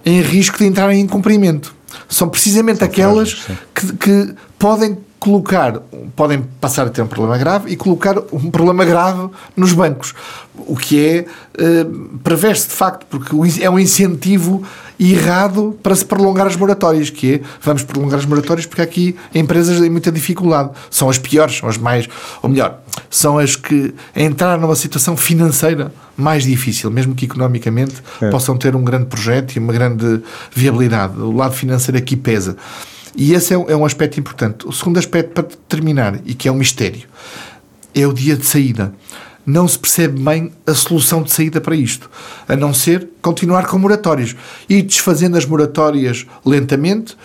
em 0.04 0.20
risco 0.22 0.58
de 0.58 0.66
entrarem 0.66 1.00
em 1.00 1.06
cumprimento. 1.06 1.74
São 2.08 2.28
precisamente 2.28 2.78
são 2.78 2.88
aquelas 2.88 3.46
que, 3.74 3.92
que 3.96 4.34
podem 4.58 4.96
colocar, 5.18 5.80
podem 6.14 6.42
passar 6.60 6.86
a 6.86 6.90
ter 6.90 7.02
um 7.02 7.06
problema 7.06 7.36
grave 7.36 7.70
e 7.70 7.76
colocar 7.76 8.16
um 8.32 8.50
problema 8.50 8.84
grave 8.84 9.28
nos 9.56 9.72
bancos, 9.72 10.14
o 10.54 10.76
que 10.76 11.04
é 11.04 11.26
uh, 11.60 12.18
perverso 12.18 12.68
de 12.68 12.74
facto, 12.74 13.06
porque 13.10 13.34
é 13.60 13.68
um 13.68 13.78
incentivo 13.78 14.62
errado 14.98 15.78
para 15.82 15.94
se 15.94 16.04
prolongar 16.04 16.46
as 16.46 16.56
moratórias, 16.56 17.08
que 17.10 17.34
é, 17.34 17.40
vamos 17.62 17.82
prolongar 17.82 18.18
as 18.18 18.26
moratórias 18.26 18.66
porque 18.66 18.82
aqui 18.82 19.16
empresas 19.34 19.80
têm 19.80 19.88
muita 19.88 20.10
dificuldade, 20.10 20.70
são 20.90 21.08
as 21.08 21.18
piores, 21.18 21.58
são 21.58 21.68
as 21.68 21.78
mais, 21.78 22.08
ou 22.42 22.48
melhor, 22.48 22.80
são 23.08 23.38
as 23.38 23.54
que 23.54 23.94
entraram 24.16 24.60
numa 24.60 24.74
situação 24.74 25.16
financeira 25.16 25.92
mais 26.16 26.42
difícil, 26.42 26.90
mesmo 26.90 27.14
que 27.14 27.26
economicamente 27.26 27.94
é. 28.20 28.28
possam 28.30 28.56
ter 28.56 28.74
um 28.74 28.82
grande 28.82 29.06
projeto 29.06 29.54
e 29.54 29.58
uma 29.60 29.72
grande 29.72 30.20
viabilidade, 30.52 31.18
o 31.20 31.30
lado 31.30 31.54
financeiro 31.54 31.96
aqui 31.96 32.16
pesa. 32.16 32.56
E 33.14 33.34
esse 33.34 33.54
é, 33.54 33.56
é 33.56 33.76
um 33.76 33.84
aspecto 33.84 34.18
importante. 34.20 34.66
O 34.66 34.72
segundo 34.72 34.98
aspecto, 34.98 35.32
para 35.32 35.44
terminar, 35.68 36.20
e 36.24 36.34
que 36.34 36.48
é 36.48 36.52
um 36.52 36.56
mistério, 36.56 37.02
é 37.94 38.06
o 38.06 38.12
dia 38.12 38.36
de 38.36 38.44
saída. 38.44 38.92
Não 39.48 39.66
se 39.66 39.78
percebe 39.78 40.22
bem 40.22 40.52
a 40.66 40.74
solução 40.74 41.22
de 41.22 41.32
saída 41.32 41.58
para 41.58 41.74
isto, 41.74 42.10
a 42.46 42.54
não 42.54 42.74
ser 42.74 43.08
continuar 43.22 43.66
com 43.66 43.78
moratórios. 43.78 44.36
Ir 44.68 44.82
desfazendo 44.82 45.38
as 45.38 45.46
moratórias 45.46 46.26
lentamente, 46.44 47.16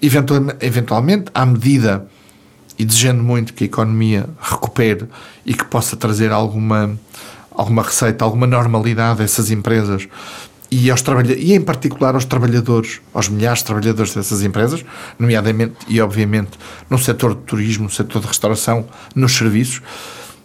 eventualmente, 0.00 1.32
à 1.34 1.44
medida 1.44 2.06
e 2.78 2.84
desejando 2.84 3.24
muito 3.24 3.52
que 3.52 3.64
a 3.64 3.66
economia 3.66 4.28
recupere 4.40 5.06
e 5.44 5.52
que 5.52 5.64
possa 5.64 5.96
trazer 5.96 6.30
alguma, 6.30 6.96
alguma 7.50 7.82
receita, 7.82 8.24
alguma 8.24 8.46
normalidade 8.46 9.22
a 9.22 9.24
essas 9.24 9.50
empresas 9.50 10.06
e, 10.70 10.92
aos 10.92 11.02
e 11.36 11.54
em 11.54 11.60
particular 11.60 12.14
aos 12.14 12.24
trabalhadores, 12.24 13.00
aos 13.12 13.28
milhares 13.28 13.58
de 13.58 13.64
trabalhadores 13.64 14.14
dessas 14.14 14.44
empresas, 14.44 14.84
nomeadamente 15.18 15.74
e 15.88 16.00
obviamente 16.00 16.52
no 16.88 16.98
setor 17.00 17.34
de 17.34 17.40
turismo, 17.42 17.84
no 17.84 17.90
setor 17.90 18.22
de 18.22 18.28
restauração, 18.28 18.86
nos 19.12 19.36
serviços, 19.36 19.82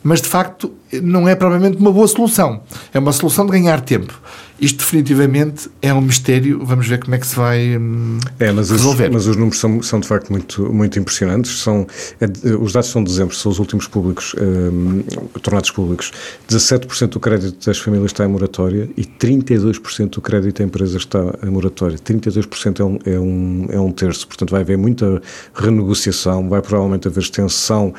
mas 0.03 0.21
de 0.21 0.27
facto 0.27 0.71
não 1.03 1.27
é 1.27 1.35
provavelmente 1.35 1.77
uma 1.77 1.91
boa 1.91 2.07
solução. 2.07 2.61
É 2.93 2.99
uma 2.99 3.11
solução 3.11 3.45
de 3.45 3.51
ganhar 3.51 3.81
tempo. 3.81 4.19
Isto 4.59 4.79
definitivamente 4.79 5.69
é 5.81 5.93
um 5.93 6.01
mistério. 6.01 6.65
Vamos 6.65 6.85
ver 6.87 6.99
como 6.99 7.15
é 7.15 7.17
que 7.17 7.25
se 7.25 7.35
vai 7.35 7.77
hum, 7.77 8.19
é, 8.39 8.51
mas 8.51 8.69
resolver. 8.69 9.07
Os, 9.07 9.13
mas 9.13 9.27
os 9.27 9.35
números 9.37 9.59
são, 9.59 9.81
são 9.81 9.99
de 9.99 10.07
facto 10.07 10.29
muito, 10.31 10.73
muito 10.73 10.99
impressionantes. 10.99 11.59
São, 11.59 11.87
é, 12.19 12.25
os 12.55 12.73
dados 12.73 12.89
são 12.89 13.01
de 13.03 13.09
dezembro, 13.09 13.33
são 13.35 13.51
os 13.51 13.59
últimos 13.59 13.87
públicos, 13.87 14.35
hum, 14.37 15.03
tornados 15.41 15.71
públicos. 15.71 16.11
17% 16.49 17.07
do 17.07 17.19
crédito 17.21 17.65
das 17.65 17.77
famílias 17.77 18.11
está 18.11 18.25
em 18.25 18.27
moratória 18.27 18.89
e 18.97 19.05
32% 19.05 20.09
do 20.09 20.21
crédito 20.21 20.57
da 20.57 20.65
empresa 20.65 20.97
está 20.97 21.19
em 21.41 21.49
moratória. 21.49 21.97
32% 21.97 22.79
é 22.79 22.83
um, 22.83 22.99
é, 23.05 23.19
um, 23.19 23.67
é 23.69 23.79
um 23.79 23.91
terço. 23.91 24.27
Portanto, 24.27 24.51
vai 24.51 24.61
haver 24.61 24.77
muita 24.77 25.21
renegociação, 25.53 26.49
vai 26.49 26.61
provavelmente 26.61 27.07
haver 27.07 27.21
extensão 27.21 27.93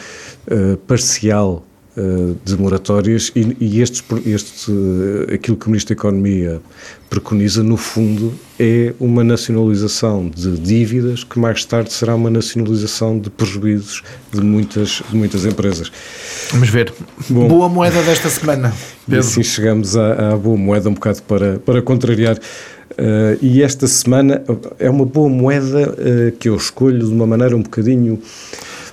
uh, 0.46 0.77
parcial 0.79 1.64
de 2.44 2.57
moratórias 2.57 3.33
e, 3.35 3.57
e 3.61 3.83
este, 3.83 4.05
este, 4.24 4.72
aquilo 5.35 5.57
que 5.57 5.66
o 5.66 5.70
Ministro 5.70 5.94
da 5.94 5.98
Economia 5.98 6.61
preconiza, 7.09 7.62
no 7.62 7.76
fundo, 7.76 8.33
é 8.59 8.94
uma 9.00 9.24
nacionalização 9.24 10.29
de 10.29 10.57
dívidas 10.59 11.24
que 11.24 11.38
mais 11.38 11.64
tarde 11.64 11.92
será 11.92 12.14
uma 12.14 12.31
nacionalização 12.31 13.18
de 13.18 13.29
prejuízos 13.29 14.03
de 14.33 14.40
muitas, 14.40 15.03
de 15.11 15.16
muitas 15.16 15.44
empresas. 15.44 15.90
Vamos 16.53 16.68
ver. 16.68 16.92
Bom, 17.29 17.48
boa 17.48 17.68
moeda 17.68 18.03
desta 18.03 18.29
semana. 18.29 18.72
E 19.09 19.16
assim 19.16 19.42
chegamos 19.42 19.96
à, 19.96 20.35
à, 20.35 20.37
boa 20.37 20.57
moeda, 20.57 20.88
um 20.88 20.94
bocado 20.94 21.20
para, 21.24 21.59
para 21.59 21.83
contrariar. 21.83 22.37
Uh, 22.37 23.37
e 23.42 23.61
esta 23.61 23.88
semana 23.88 24.40
é 24.79 24.88
uma 24.88 25.05
boa 25.05 25.29
moeda 25.29 25.94
uh, 25.94 26.33
que 26.38 26.48
eu 26.48 26.55
escolho 26.55 27.00
de 27.00 27.12
uma 27.12 27.26
maneira 27.26 27.57
um 27.57 27.62
bocadinho 27.62 28.22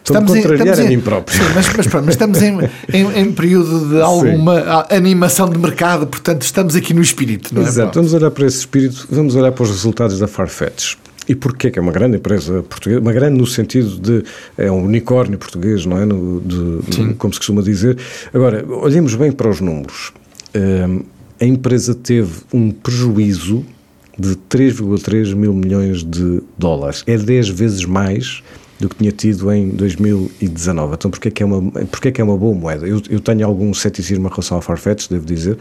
Estamos 0.07 0.35
em, 0.35 0.39
estamos 0.39 0.79
a 0.79 0.83
mim 0.83 0.99
próprio. 0.99 1.37
Sim, 1.37 1.43
mas, 1.53 1.73
mas, 1.75 1.87
pronto, 1.87 2.05
mas 2.05 2.15
estamos 2.15 2.41
em, 2.41 2.59
em, 2.93 3.19
em, 3.19 3.31
período 3.31 3.89
de 3.89 3.99
alguma 4.01 4.61
sim. 4.61 4.95
animação 4.95 5.49
de 5.49 5.59
mercado, 5.59 6.07
portanto 6.07 6.43
estamos 6.43 6.75
aqui 6.75 6.93
no 6.93 7.01
espírito, 7.01 7.53
não 7.53 7.61
é? 7.61 7.65
Exato, 7.65 7.99
vamos 7.99 8.13
olhar 8.13 8.31
para 8.31 8.45
esse 8.45 8.59
espírito, 8.59 9.07
vamos 9.11 9.35
olhar 9.35 9.51
para 9.51 9.63
os 9.63 9.69
resultados 9.69 10.19
da 10.19 10.27
Farfetch. 10.27 10.95
E 11.27 11.35
porquê 11.35 11.69
que 11.69 11.77
é 11.77 11.81
uma 11.81 11.91
grande 11.91 12.15
empresa 12.15 12.63
portuguesa? 12.63 13.01
Uma 13.01 13.11
grande 13.11 13.37
no 13.37 13.45
sentido 13.45 13.99
de 13.99 14.23
é 14.57 14.71
um 14.71 14.85
unicórnio 14.85 15.37
português, 15.37 15.85
não 15.85 15.97
é? 15.97 16.05
No, 16.05 16.39
de, 16.39 17.13
como 17.15 17.33
se 17.33 17.39
costuma 17.41 17.61
dizer. 17.61 17.97
Agora, 18.33 18.65
olhemos 18.65 19.13
bem 19.13 19.33
para 19.33 19.49
os 19.49 19.59
números. 19.59 20.13
Um, 20.55 21.01
a 21.39 21.45
empresa 21.45 21.93
teve 21.93 22.31
um 22.53 22.71
prejuízo 22.71 23.65
de 24.17 24.35
3,3 24.49 25.35
mil 25.35 25.53
milhões 25.53 26.01
de 26.01 26.41
dólares. 26.57 27.03
É 27.05 27.17
10 27.17 27.49
vezes 27.49 27.83
mais 27.83 28.41
do 28.79 28.89
que 28.89 28.95
tinha 28.95 29.11
tido 29.11 29.51
em 29.51 29.69
2019. 29.69 30.93
Então, 30.93 31.11
porquê 31.11 31.29
é 31.29 31.31
que 31.31 31.43
é 31.43 31.45
uma, 31.45 31.71
porquê 31.71 32.09
é 32.09 32.11
que 32.11 32.21
é 32.21 32.23
uma 32.23 32.37
boa 32.37 32.53
moeda? 32.53 32.87
Eu, 32.87 33.01
eu 33.09 33.19
tenho 33.19 33.45
algum 33.45 33.73
ceticismo 33.73 34.27
em 34.27 34.29
relação 34.29 34.57
ao 34.57 34.61
Farfetch, 34.61 35.09
devo 35.09 35.25
dizer. 35.25 35.57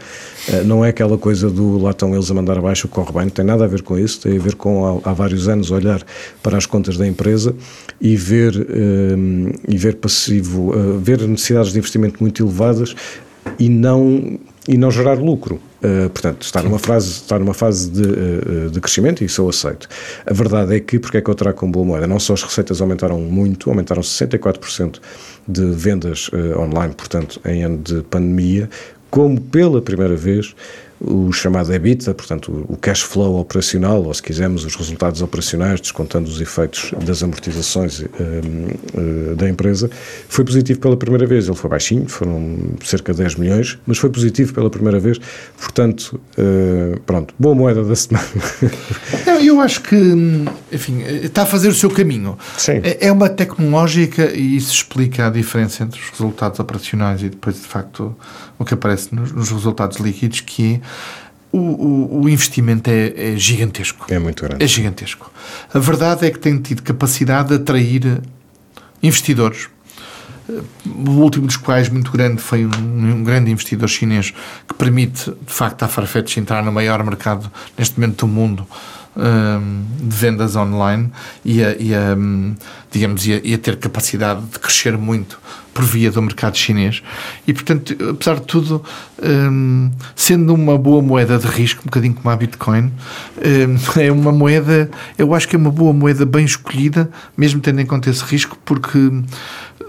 Uh, 0.47 0.63
não 0.65 0.85
é 0.85 0.89
aquela 0.89 1.17
coisa 1.17 1.49
do 1.49 1.77
lá 1.77 1.91
estão 1.91 2.13
eles 2.13 2.29
a 2.29 2.33
mandar 2.33 2.57
abaixo 2.57 2.87
corre 2.87 3.11
bem, 3.11 3.23
não 3.23 3.29
tem 3.29 3.45
nada 3.45 3.63
a 3.63 3.67
ver 3.67 3.81
com 3.81 3.97
isso, 3.97 4.21
tem 4.21 4.37
a 4.37 4.41
ver 4.41 4.55
com 4.55 5.01
há, 5.03 5.09
há 5.09 5.13
vários 5.13 5.47
anos 5.47 5.71
olhar 5.71 6.03
para 6.43 6.57
as 6.57 6.65
contas 6.65 6.97
da 6.97 7.07
empresa 7.07 7.55
e 7.99 8.15
ver, 8.15 8.55
uh, 8.55 9.59
e 9.67 9.77
ver 9.77 9.95
passivo, 9.95 10.71
uh, 10.71 10.99
ver 10.99 11.21
necessidades 11.27 11.71
de 11.71 11.79
investimento 11.79 12.17
muito 12.21 12.43
elevadas 12.43 12.95
e 13.57 13.69
não, 13.69 14.39
e 14.67 14.77
não 14.77 14.91
gerar 14.91 15.19
lucro. 15.19 15.59
Uh, 15.77 16.09
portanto, 16.09 16.41
está 16.41 16.63
numa, 16.63 16.79
fase, 16.79 17.07
está 17.07 17.37
numa 17.37 17.53
fase 17.53 17.91
de, 17.91 18.01
uh, 18.01 18.69
de 18.71 18.81
crescimento 18.81 19.21
e 19.21 19.25
isso 19.25 19.41
eu 19.41 19.49
aceito. 19.49 19.87
A 20.25 20.33
verdade 20.33 20.75
é 20.75 20.79
que, 20.79 20.97
porque 20.97 21.17
é 21.17 21.21
que 21.21 21.29
eu 21.29 21.35
trago 21.35 21.57
com 21.57 21.69
boa 21.69 21.85
moeda? 21.85 22.07
Não 22.07 22.19
só 22.19 22.33
as 22.33 22.41
receitas 22.41 22.81
aumentaram 22.81 23.19
muito, 23.19 23.69
aumentaram 23.69 24.01
64% 24.01 24.99
de 25.47 25.65
vendas 25.71 26.29
uh, 26.29 26.59
online, 26.59 26.95
portanto, 26.95 27.39
em 27.45 27.63
ano 27.63 27.77
de 27.77 28.01
pandemia, 28.01 28.67
como 29.11 29.39
pela 29.39 29.81
primeira 29.81 30.15
vez 30.15 30.55
o 30.99 31.31
chamado 31.31 31.71
EBITDA, 31.73 32.13
portanto, 32.13 32.65
o 32.67 32.75
cash 32.75 33.01
flow 33.01 33.39
operacional, 33.39 34.03
ou 34.03 34.13
se 34.13 34.21
quisermos, 34.21 34.65
os 34.65 34.75
resultados 34.75 35.21
operacionais, 35.21 35.79
descontando 35.79 36.29
os 36.29 36.41
efeitos 36.41 36.91
das 37.05 37.21
amortizações 37.21 37.99
uh, 37.99 39.35
da 39.35 39.47
empresa, 39.47 39.89
foi 40.27 40.43
positivo 40.43 40.79
pela 40.79 40.97
primeira 40.97 41.25
vez. 41.25 41.47
Ele 41.47 41.55
foi 41.55 41.69
baixinho, 41.69 42.07
foram 42.07 42.57
cerca 42.83 43.11
de 43.11 43.19
10 43.19 43.35
milhões, 43.35 43.77
mas 43.85 43.97
foi 43.97 44.09
positivo 44.09 44.53
pela 44.53 44.69
primeira 44.69 44.99
vez. 44.99 45.19
Portanto, 45.57 46.19
uh, 46.37 46.99
pronto, 47.01 47.33
boa 47.37 47.53
moeda 47.53 47.83
da 47.83 47.95
semana. 47.95 48.25
Eu 49.43 49.61
acho 49.61 49.81
que, 49.81 49.95
enfim, 50.71 51.01
está 51.01 51.43
a 51.43 51.45
fazer 51.45 51.69
o 51.69 51.73
seu 51.73 51.89
caminho. 51.89 52.37
Sim. 52.57 52.81
É, 52.83 53.07
é 53.07 53.11
uma 53.11 53.29
tecnológica 53.29 54.31
e 54.31 54.55
isso 54.55 54.73
explica 54.73 55.27
a 55.27 55.29
diferença 55.29 55.83
entre 55.83 55.99
os 55.99 56.09
resultados 56.09 56.59
operacionais 56.59 57.21
e 57.21 57.29
depois, 57.29 57.55
de 57.55 57.67
facto, 57.67 58.15
o 58.57 58.65
que 58.65 58.73
aparece 58.73 59.13
nos, 59.13 59.31
nos 59.31 59.49
resultados 59.49 59.97
líquidos, 59.97 60.41
que 60.41 60.75
é 60.75 60.81
o, 61.51 61.59
o, 61.59 62.21
o, 62.23 62.29
investimento 62.29 62.89
é, 62.89 63.33
é, 63.33 63.37
gigantesco. 63.37 64.05
É 64.09 64.19
muito 64.19 64.43
grande. 64.43 64.63
É 64.63 64.67
gigantesco. 64.67 65.31
A 65.73 65.79
verdade 65.79 66.25
é 66.25 66.31
que 66.31 66.39
tem 66.39 66.57
tido 66.61 66.83
capacidade 66.83 67.49
de 67.49 67.55
atrair 67.55 68.21
investidores. 69.01 69.69
O 70.85 71.11
último 71.11 71.45
dos 71.45 71.57
quais, 71.57 71.89
muito 71.89 72.11
grande, 72.11 72.41
foi 72.41 72.65
um, 72.65 72.69
um 72.69 73.23
grande 73.23 73.51
investidor 73.51 73.87
chinês 73.87 74.33
que 74.67 74.73
permite, 74.75 75.31
de 75.31 75.53
facto, 75.53 75.83
à 75.83 75.87
Farfetch 75.87 76.37
entrar 76.37 76.63
no 76.63 76.71
maior 76.71 77.03
mercado 77.03 77.51
neste 77.77 77.99
momento 77.99 78.25
do 78.25 78.27
mundo 78.27 78.67
hum, 79.17 79.85
de 79.99 80.15
vendas 80.15 80.55
online 80.55 81.11
e 81.43 81.63
a, 81.63 81.75
e 81.75 81.93
a, 81.93 82.15
digamos, 82.91 83.25
ia, 83.25 83.41
ia 83.45 83.57
ter 83.57 83.77
capacidade 83.77 84.41
de 84.45 84.59
crescer 84.59 84.97
muito 84.97 85.39
por 85.77 85.85
via 85.85 86.09
do 86.09 86.19
mercado 86.23 86.57
chinês. 86.57 87.03
E, 87.45 87.53
portanto, 87.53 87.95
apesar 88.09 88.39
de 88.39 88.47
tudo, 88.47 88.83
hum, 89.21 89.91
sendo 90.15 90.51
uma 90.55 90.75
boa 90.75 91.03
moeda 91.03 91.37
de 91.37 91.45
risco, 91.45 91.81
um 91.81 91.85
bocadinho 91.85 92.15
como 92.15 92.29
a 92.31 92.35
Bitcoin, 92.35 92.85
hum, 92.85 92.91
é 94.01 94.11
uma 94.11 94.31
moeda, 94.31 94.89
eu 95.19 95.35
acho 95.35 95.47
que 95.47 95.55
é 95.55 95.59
uma 95.59 95.69
boa 95.69 95.93
moeda 95.93 96.25
bem 96.25 96.45
escolhida, 96.45 97.11
mesmo 97.37 97.61
tendo 97.61 97.79
em 97.79 97.85
conta 97.85 98.09
esse 98.09 98.23
risco, 98.23 98.57
porque 98.65 98.97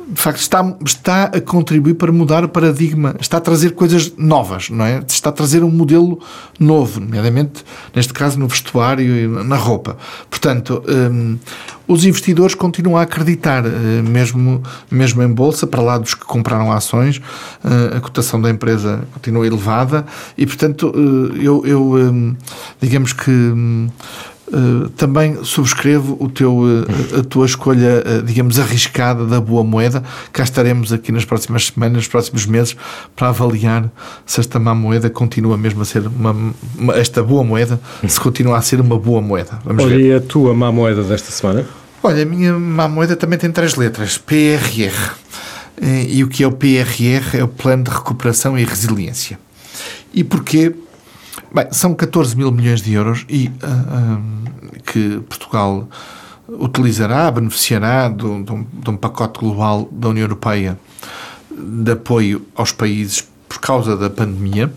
de 0.09 0.21
facto 0.21 0.41
está, 0.41 0.77
está 0.85 1.25
a 1.25 1.41
contribuir 1.41 1.95
para 1.95 2.11
mudar 2.11 2.43
o 2.43 2.49
paradigma, 2.49 3.15
está 3.21 3.37
a 3.37 3.41
trazer 3.41 3.73
coisas 3.73 4.13
novas, 4.17 4.71
não 4.71 4.85
é? 4.85 5.03
Está 5.07 5.29
a 5.29 5.33
trazer 5.33 5.63
um 5.63 5.71
modelo 5.71 6.19
novo, 6.59 6.99
nomeadamente, 6.99 7.65
neste 7.95 8.13
caso, 8.13 8.39
no 8.39 8.49
vestuário 8.49 9.05
e 9.05 9.45
na 9.45 9.57
roupa. 9.57 9.99
Portanto, 10.31 10.83
hum, 10.89 11.39
os 11.87 12.05
investidores 12.05 12.55
continuam 12.55 12.88
a 12.97 13.03
acreditar, 13.03 13.65
eh, 13.65 14.03
mesmo, 14.03 14.63
mesmo 14.91 15.23
em 15.23 15.29
bolsa, 15.29 15.67
para 15.67 15.81
lá 15.81 15.99
dos 15.99 16.15
que 16.15 16.25
compraram 16.25 16.73
ações, 16.73 17.21
eh, 17.65 17.97
a 17.97 18.01
cotação 18.01 18.41
da 18.41 18.51
empresa 18.51 19.01
continua 19.13 19.47
elevada 19.47 20.05
e, 20.37 20.47
portanto, 20.47 20.93
eh, 20.95 21.41
eu, 21.43 21.67
eu 21.67 22.37
digamos 22.81 23.13
que 23.13 23.31
também 24.97 25.45
subscrevo 25.45 26.17
o 26.19 26.31
teu, 26.31 26.63
a 27.19 27.23
tua 27.23 27.45
escolha, 27.45 28.03
digamos, 28.25 28.59
arriscada 28.59 29.27
da 29.27 29.39
boa 29.39 29.63
moeda. 29.63 30.03
Cá 30.33 30.43
estaremos 30.43 30.91
aqui 30.91 31.13
nas 31.13 31.27
próximas 31.27 31.67
semanas, 31.67 31.97
nos 31.97 32.09
próximos 32.09 32.47
meses, 32.47 32.75
para 33.15 33.29
avaliar 33.29 33.91
se 34.25 34.41
esta 34.41 34.59
má 34.59 34.75
moeda 34.75 35.11
continua 35.11 35.59
mesmo 35.59 35.83
a 35.83 35.85
ser 35.85 36.07
uma, 36.07 36.35
uma 36.79 36.95
esta 36.97 37.23
boa 37.23 37.45
moeda, 37.45 37.79
se 38.09 38.19
continua 38.19 38.57
a 38.57 38.63
ser 38.63 38.81
uma 38.81 38.99
boa 38.99 39.21
moeda. 39.21 39.59
Vamos 39.67 39.85
Olha, 39.85 39.97
ver. 39.97 40.03
e 40.03 40.15
a 40.15 40.21
tua 40.21 40.55
má 40.55 40.73
moeda 40.73 41.03
desta 41.03 41.31
semana? 41.31 41.67
Olha, 42.03 42.23
a 42.23 42.27
minha 42.27 42.59
má 42.59 42.89
moeda 42.89 43.17
também 43.17 43.39
tem 43.39 43.51
três 43.51 43.75
letras: 43.75 44.19
PRR. 44.19 45.15
E 46.09 46.25
o 46.25 46.29
que 46.29 46.43
é 46.43 46.47
o 46.47 46.53
PRR? 46.53 47.37
É 47.37 47.45
o 47.45 47.49
Plano 47.49 47.85
de 47.85 47.91
Recuperação 47.91 48.59
e 48.59 48.65
Resiliência. 48.65 49.39
E 50.13 50.25
porquê? 50.25 50.75
Bem, 51.55 51.67
são 51.71 51.95
14 51.95 52.37
mil 52.37 52.51
milhões 52.51 52.83
de 52.83 52.93
euros 52.93 53.25
e 53.29 53.49
uh, 53.49 54.81
que 54.85 55.21
Portugal 55.29 55.89
utilizará, 56.49 57.31
beneficiará 57.31 58.09
de 58.09 58.25
um, 58.25 58.43
de 58.43 58.91
um, 58.91 58.97
pacote 58.97 59.39
global 59.39 59.89
da 59.91 60.09
União 60.09 60.25
Europeia 60.25 60.79
de 61.51 61.93
apoio 61.93 62.47
aos 62.55 62.73
países 62.73 63.27
por 63.49 63.61
causa 63.61 63.97
da 63.97 64.11
pandemia. 64.11 64.73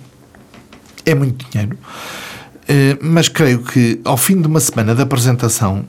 É 1.06 1.14
muito 1.16 1.46
dinheiro, 1.50 1.76
uh, 1.76 2.98
mas 3.02 3.28
creio 3.28 3.64
que 3.64 4.00
ao 4.06 4.16
fim 4.16 4.40
de 4.40 4.48
uma 4.48 4.60
semana 4.60 4.96
de 4.96 5.02
apresentação 5.02 5.86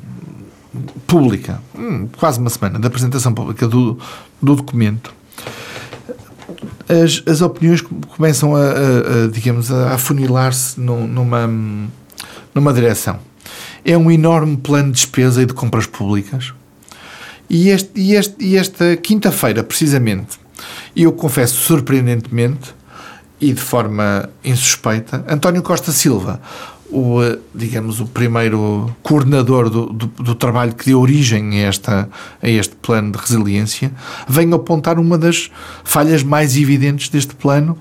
pública, 1.07 1.61
hum, 1.77 2.09
quase 2.17 2.39
uma 2.39 2.51
semana 2.51 2.79
de 2.79 2.87
apresentação 2.87 3.33
pública 3.33 3.69
do, 3.69 3.99
do 4.41 4.57
documento, 4.57 5.15
as, 6.89 7.23
as 7.27 7.41
opiniões 7.41 7.81
começam 7.81 8.55
a, 8.55 8.61
a, 8.61 9.25
a 9.25 9.29
digamos, 9.31 9.71
a 9.71 9.95
afunilar-se 9.95 10.81
numa, 10.81 11.49
numa 12.55 12.73
direção. 12.73 13.19
É 13.85 13.97
um 13.97 14.11
enorme 14.11 14.57
plano 14.57 14.93
de 14.93 14.97
despesa 14.97 15.43
e 15.43 15.47
de 15.47 15.55
compras 15.55 15.87
públicas. 15.87 16.53
E, 17.49 17.69
este, 17.69 17.91
e, 17.95 18.15
este, 18.15 18.45
e 18.45 18.57
esta 18.57 18.97
quinta-feira, 18.97 19.63
precisamente, 19.63 20.39
eu 20.97 21.13
confesso 21.13 21.57
surpreendentemente 21.57 22.75
e 23.41 23.53
de 23.53 23.61
forma 23.61 24.29
insuspeita, 24.45 25.25
António 25.29 25.63
Costa 25.63 25.91
Silva, 25.91 26.41
o, 26.93 27.21
digamos, 27.55 28.01
o 28.01 28.07
primeiro 28.07 28.95
coordenador 29.03 29.71
do, 29.71 29.87
do, 29.87 30.07
do, 30.07 30.35
trabalho 30.35 30.75
que 30.75 30.85
deu 30.85 31.01
origem 31.01 31.65
a, 31.65 31.69
esta, 31.69 32.09
a 32.43 32.49
este 32.49 32.77
plano 32.77 33.13
de 33.13 33.19
resiliência, 33.19 33.91
vem 34.29 34.53
apontar 34.53 34.99
uma 34.99 35.17
das 35.17 35.51
falhas 35.83 36.23
mais 36.23 36.57
evidentes 36.57 37.09
deste 37.09 37.35
plano, 37.35 37.79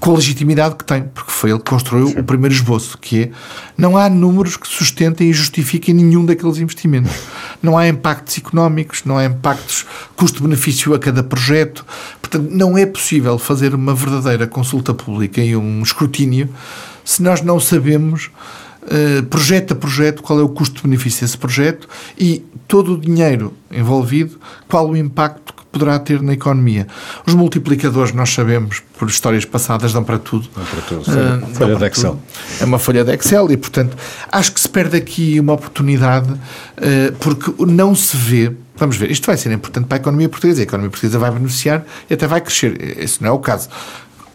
com 0.00 0.12
a 0.12 0.14
legitimidade 0.14 0.76
que 0.76 0.84
tem, 0.84 1.02
porque 1.02 1.30
foi 1.30 1.50
ele 1.50 1.58
que 1.58 1.68
construiu 1.70 2.08
Sim. 2.08 2.20
o 2.20 2.24
primeiro 2.24 2.54
esboço, 2.54 2.96
que 2.98 3.24
é 3.24 3.30
não 3.76 3.96
há 3.96 4.08
números 4.08 4.56
que 4.56 4.66
sustentem 4.66 5.28
e 5.28 5.32
justifiquem 5.32 5.94
nenhum 5.94 6.24
daqueles 6.24 6.58
investimentos. 6.58 7.12
Não 7.60 7.76
há 7.76 7.88
impactos 7.88 8.38
económicos, 8.38 9.02
não 9.04 9.18
há 9.18 9.24
impactos 9.24 9.84
custo-benefício 10.16 10.94
a 10.94 10.98
cada 10.98 11.24
projeto. 11.24 11.84
Portanto, 12.22 12.48
não 12.50 12.78
é 12.78 12.86
possível 12.86 13.36
fazer 13.38 13.74
uma 13.74 13.94
verdadeira 13.94 14.46
consulta 14.46 14.94
pública 14.94 15.40
e 15.40 15.56
um 15.56 15.82
escrutínio 15.82 16.48
se 17.08 17.22
nós 17.22 17.40
não 17.40 17.58
sabemos 17.58 18.30
Uh, 18.80 19.22
projeto 19.24 19.72
a 19.72 19.76
projeto, 19.76 20.22
qual 20.22 20.40
é 20.40 20.42
o 20.42 20.48
custo-benefício 20.48 21.20
desse 21.20 21.36
projeto 21.36 21.86
e 22.16 22.42
todo 22.66 22.94
o 22.94 22.98
dinheiro 22.98 23.52
envolvido, 23.70 24.38
qual 24.66 24.88
o 24.88 24.96
impacto 24.96 25.52
que 25.52 25.62
poderá 25.70 25.98
ter 25.98 26.22
na 26.22 26.32
economia. 26.32 26.86
Os 27.26 27.34
multiplicadores, 27.34 28.14
nós 28.14 28.32
sabemos, 28.32 28.82
por 28.96 29.06
histórias 29.10 29.44
passadas, 29.44 29.92
dão 29.92 30.02
para 30.02 30.18
tudo. 30.18 30.48
Dão 30.56 30.64
para 30.64 30.80
tudo. 30.80 31.04
Folha, 31.04 31.36
uh, 31.36 31.54
folha 31.54 31.76
de 31.76 31.84
Excel. 31.84 32.12
Tudo. 32.12 32.62
É 32.62 32.64
uma 32.64 32.78
folha 32.78 33.04
de 33.04 33.14
Excel 33.14 33.50
e, 33.50 33.58
portanto, 33.58 33.94
acho 34.32 34.52
que 34.52 34.60
se 34.60 34.68
perde 34.70 34.96
aqui 34.96 35.38
uma 35.38 35.52
oportunidade 35.52 36.30
uh, 36.32 37.12
porque 37.20 37.52
não 37.66 37.94
se 37.94 38.16
vê. 38.16 38.52
Vamos 38.76 38.96
ver, 38.96 39.10
isto 39.10 39.26
vai 39.26 39.36
ser 39.36 39.52
importante 39.52 39.86
para 39.86 39.98
a 39.98 40.00
economia 40.00 40.30
portuguesa. 40.30 40.60
A 40.60 40.62
economia 40.62 40.88
portuguesa 40.88 41.18
vai 41.18 41.30
beneficiar 41.30 41.84
e 42.08 42.14
até 42.14 42.26
vai 42.26 42.40
crescer. 42.40 42.96
Esse 42.98 43.20
não 43.20 43.28
é 43.28 43.32
o 43.32 43.38
caso 43.38 43.68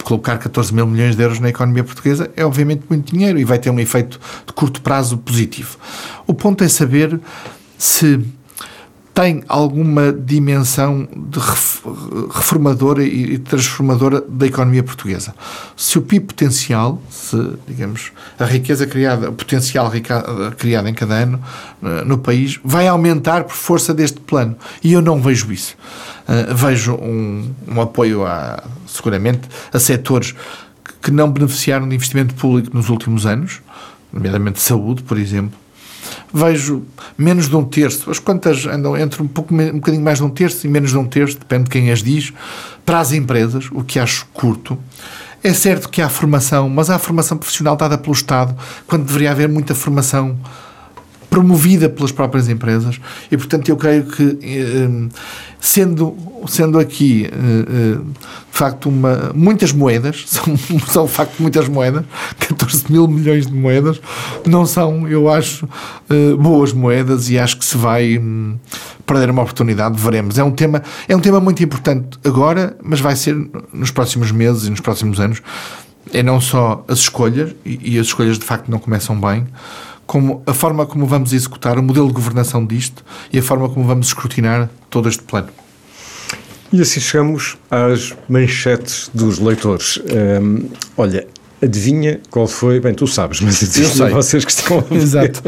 colocar 0.04 0.38
14 0.38 0.72
mil 0.72 0.86
milhões 0.86 1.16
de 1.16 1.22
euros 1.22 1.40
na 1.40 1.48
economia 1.48 1.82
portuguesa 1.82 2.30
é 2.36 2.44
obviamente 2.44 2.84
muito 2.88 3.10
dinheiro 3.12 3.38
e 3.38 3.44
vai 3.44 3.58
ter 3.58 3.70
um 3.70 3.80
efeito 3.80 4.20
de 4.46 4.52
curto 4.52 4.80
prazo 4.82 5.18
positivo. 5.18 5.78
O 6.26 6.34
ponto 6.34 6.62
é 6.62 6.68
saber 6.68 7.18
se 7.76 8.20
tem 9.14 9.44
alguma 9.46 10.12
dimensão 10.12 11.08
reformadora 12.32 13.04
e 13.04 13.38
transformadora 13.38 14.20
da 14.20 14.44
economia 14.44 14.82
portuguesa. 14.82 15.32
Se 15.76 15.96
o 15.96 16.02
PIB 16.02 16.26
potencial, 16.26 17.00
se, 17.08 17.36
digamos, 17.66 18.10
a 18.36 18.44
riqueza 18.44 18.88
criada, 18.88 19.30
o 19.30 19.32
potencial 19.32 19.90
criado 20.58 20.88
em 20.88 20.94
cada 20.94 21.14
ano 21.14 21.40
eh, 21.80 22.04
no 22.04 22.18
país, 22.18 22.58
vai 22.64 22.88
aumentar 22.88 23.44
por 23.44 23.54
força 23.54 23.94
deste 23.94 24.18
plano. 24.18 24.56
E 24.82 24.92
eu 24.92 25.00
não 25.00 25.22
vejo 25.22 25.52
isso. 25.52 25.76
Uh, 26.26 26.54
vejo 26.54 26.94
um, 26.94 27.52
um 27.68 27.80
apoio, 27.82 28.26
a, 28.26 28.64
seguramente, 28.86 29.42
a 29.72 29.78
setores 29.78 30.34
que 31.02 31.10
não 31.10 31.30
beneficiaram 31.30 31.86
de 31.86 31.94
investimento 31.94 32.34
público 32.34 32.74
nos 32.74 32.88
últimos 32.88 33.26
anos, 33.26 33.60
nomeadamente 34.10 34.60
saúde, 34.60 35.02
por 35.02 35.18
exemplo, 35.18 35.58
vejo 36.32 36.82
menos 37.16 37.48
de 37.48 37.56
um 37.56 37.64
terço. 37.64 38.10
As 38.10 38.18
contas 38.18 38.66
andam 38.66 38.96
entre 38.96 39.22
um, 39.22 39.28
pouco, 39.28 39.54
um 39.54 39.74
bocadinho 39.74 40.02
mais 40.02 40.18
de 40.18 40.24
um 40.24 40.30
terço 40.30 40.66
e 40.66 40.70
menos 40.70 40.90
de 40.90 40.98
um 40.98 41.06
terço, 41.06 41.38
depende 41.38 41.64
de 41.64 41.70
quem 41.70 41.90
as 41.90 42.02
diz, 42.02 42.32
para 42.84 43.00
as 43.00 43.12
empresas, 43.12 43.68
o 43.72 43.82
que 43.82 43.98
acho 43.98 44.26
curto. 44.32 44.78
É 45.42 45.52
certo 45.52 45.88
que 45.88 46.00
há 46.00 46.08
formação, 46.08 46.68
mas 46.70 46.88
há 46.88 46.98
formação 46.98 47.36
profissional 47.36 47.76
dada 47.76 47.98
pelo 47.98 48.14
Estado, 48.14 48.56
quando 48.86 49.04
deveria 49.04 49.30
haver 49.30 49.48
muita 49.48 49.74
formação 49.74 50.38
promovida 51.34 51.88
pelas 51.88 52.12
próprias 52.12 52.48
empresas 52.48 53.00
e, 53.28 53.36
portanto, 53.36 53.68
eu 53.68 53.76
creio 53.76 54.04
que, 54.04 54.38
eh, 54.40 55.08
sendo, 55.58 56.16
sendo 56.46 56.78
aqui, 56.78 57.24
eh, 57.24 57.28
eh, 57.28 57.96
de 57.96 58.56
facto, 58.56 58.88
uma, 58.88 59.32
muitas 59.34 59.72
moedas, 59.72 60.22
são, 60.30 60.56
são, 60.86 61.06
de 61.06 61.10
facto, 61.10 61.34
muitas 61.40 61.66
moedas, 61.66 62.04
14 62.38 62.84
mil 62.88 63.08
milhões 63.08 63.48
de 63.48 63.52
moedas, 63.52 64.00
não 64.46 64.64
são, 64.64 65.08
eu 65.08 65.28
acho, 65.28 65.68
boas 66.38 66.72
moedas 66.72 67.28
e 67.28 67.36
acho 67.36 67.58
que 67.58 67.64
se 67.64 67.76
vai 67.76 68.16
hum, 68.16 68.54
perder 69.04 69.28
uma 69.28 69.42
oportunidade, 69.42 70.00
veremos. 70.00 70.38
É 70.38 70.44
um 70.44 70.52
tema, 70.52 70.84
é 71.08 71.16
um 71.16 71.20
tema 71.20 71.40
muito 71.40 71.64
importante 71.64 72.16
agora, 72.24 72.76
mas 72.80 73.00
vai 73.00 73.16
ser 73.16 73.34
nos 73.72 73.90
próximos 73.90 74.30
meses 74.30 74.68
e 74.68 74.70
nos 74.70 74.80
próximos 74.80 75.18
anos. 75.18 75.42
É 76.12 76.22
não 76.22 76.40
só 76.40 76.84
as 76.86 77.00
escolhas, 77.00 77.56
e, 77.66 77.96
e 77.96 77.98
as 77.98 78.06
escolhas 78.06 78.38
de 78.38 78.44
facto 78.44 78.70
não 78.70 78.78
começam 78.78 79.20
bem, 79.20 79.48
como 80.06 80.42
a 80.46 80.54
forma 80.54 80.86
como 80.86 81.06
vamos 81.06 81.32
executar 81.32 81.78
o 81.78 81.82
modelo 81.82 82.08
de 82.08 82.12
governação 82.12 82.64
disto 82.64 83.04
e 83.32 83.38
a 83.38 83.42
forma 83.42 83.68
como 83.68 83.86
vamos 83.86 84.08
escrutinar 84.08 84.70
todo 84.90 85.08
este 85.08 85.22
plano. 85.22 85.48
E 86.72 86.80
assim 86.80 87.00
chegamos 87.00 87.56
às 87.70 88.16
manchetes 88.28 89.10
dos 89.14 89.38
leitores. 89.38 89.98
Um, 90.42 90.68
olha, 90.96 91.26
Adivinha 91.64 92.20
qual 92.30 92.46
foi? 92.46 92.78
Bem, 92.78 92.92
tu 92.92 93.06
sabes, 93.06 93.40
mas 93.40 93.62
eu 93.78 94.10
vocês 94.10 94.44
que 94.44 94.50
estão 94.50 94.78
a 94.78 94.80
ver. 94.94 94.96
Exato. 94.96 95.42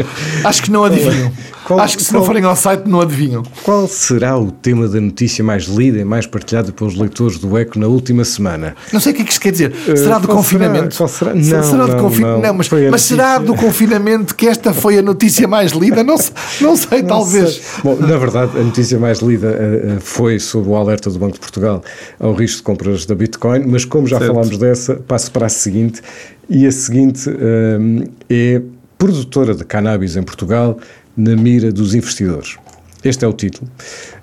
Acho 0.44 0.62
que 0.62 0.70
não 0.70 0.84
adivinham. 0.84 1.30
Qual, 1.66 1.80
Acho 1.80 1.96
que 1.96 2.04
se 2.04 2.10
qual, 2.10 2.20
não 2.20 2.26
forem 2.26 2.44
ao 2.44 2.54
site 2.54 2.84
não 2.86 3.00
adivinham. 3.00 3.42
Qual 3.64 3.88
será 3.88 4.38
o 4.38 4.52
tema 4.52 4.86
da 4.86 5.00
notícia 5.00 5.42
mais 5.42 5.64
lida 5.64 5.98
e 5.98 6.04
mais 6.04 6.24
partilhada 6.24 6.70
pelos 6.70 6.94
leitores 6.94 7.38
do 7.38 7.58
ECO 7.58 7.76
na 7.78 7.88
última 7.88 8.24
semana? 8.24 8.76
Não 8.92 9.00
sei 9.00 9.12
o 9.12 9.16
que 9.16 9.22
é 9.22 9.24
que 9.24 9.32
isto 9.32 9.40
quer 9.40 9.50
dizer. 9.50 9.72
Uh, 9.72 9.96
será 9.96 10.20
do 10.20 10.28
confinamento? 10.28 10.94
Será? 10.94 11.08
será? 11.08 11.34
Não, 11.34 11.42
será 11.42 11.86
não, 11.88 11.98
confi... 11.98 12.20
não, 12.20 12.40
não, 12.40 12.54
mas, 12.54 12.70
mas 12.70 13.02
será 13.02 13.38
do 13.38 13.54
confinamento 13.56 14.36
que 14.36 14.46
esta 14.46 14.72
foi 14.72 14.98
a 14.98 15.02
notícia 15.02 15.48
mais 15.48 15.72
lida? 15.72 16.04
Não, 16.04 16.16
não 16.60 16.76
sei, 16.76 17.02
não 17.02 17.08
talvez. 17.08 17.54
Sei. 17.54 17.62
Bom, 17.82 17.96
na 17.96 18.16
verdade, 18.16 18.56
a 18.56 18.62
notícia 18.62 18.98
mais 19.00 19.18
lida 19.18 19.48
uh, 19.48 20.00
foi 20.00 20.38
sobre 20.38 20.70
o 20.70 20.76
alerta 20.76 21.10
do 21.10 21.18
Banco 21.18 21.34
de 21.34 21.40
Portugal 21.40 21.82
ao 22.20 22.32
risco 22.32 22.58
de 22.58 22.62
compras 22.62 23.04
da 23.06 23.14
Bitcoin, 23.16 23.64
mas 23.66 23.84
como 23.84 24.06
já 24.06 24.18
certo. 24.18 24.32
falámos 24.32 24.56
dessa, 24.56 24.94
passo 24.94 25.32
para 25.32 25.46
a 25.46 25.50
seguinte, 25.50 26.00
e 26.48 26.66
a 26.66 26.72
seguinte 26.72 27.28
um, 27.28 28.04
é 28.28 28.62
produtora 28.98 29.54
de 29.54 29.64
cannabis 29.64 30.16
em 30.16 30.22
Portugal 30.22 30.78
na 31.16 31.34
mira 31.36 31.72
dos 31.72 31.94
investidores. 31.94 32.56
Este 33.04 33.24
é 33.24 33.28
o 33.28 33.32
título. 33.32 33.70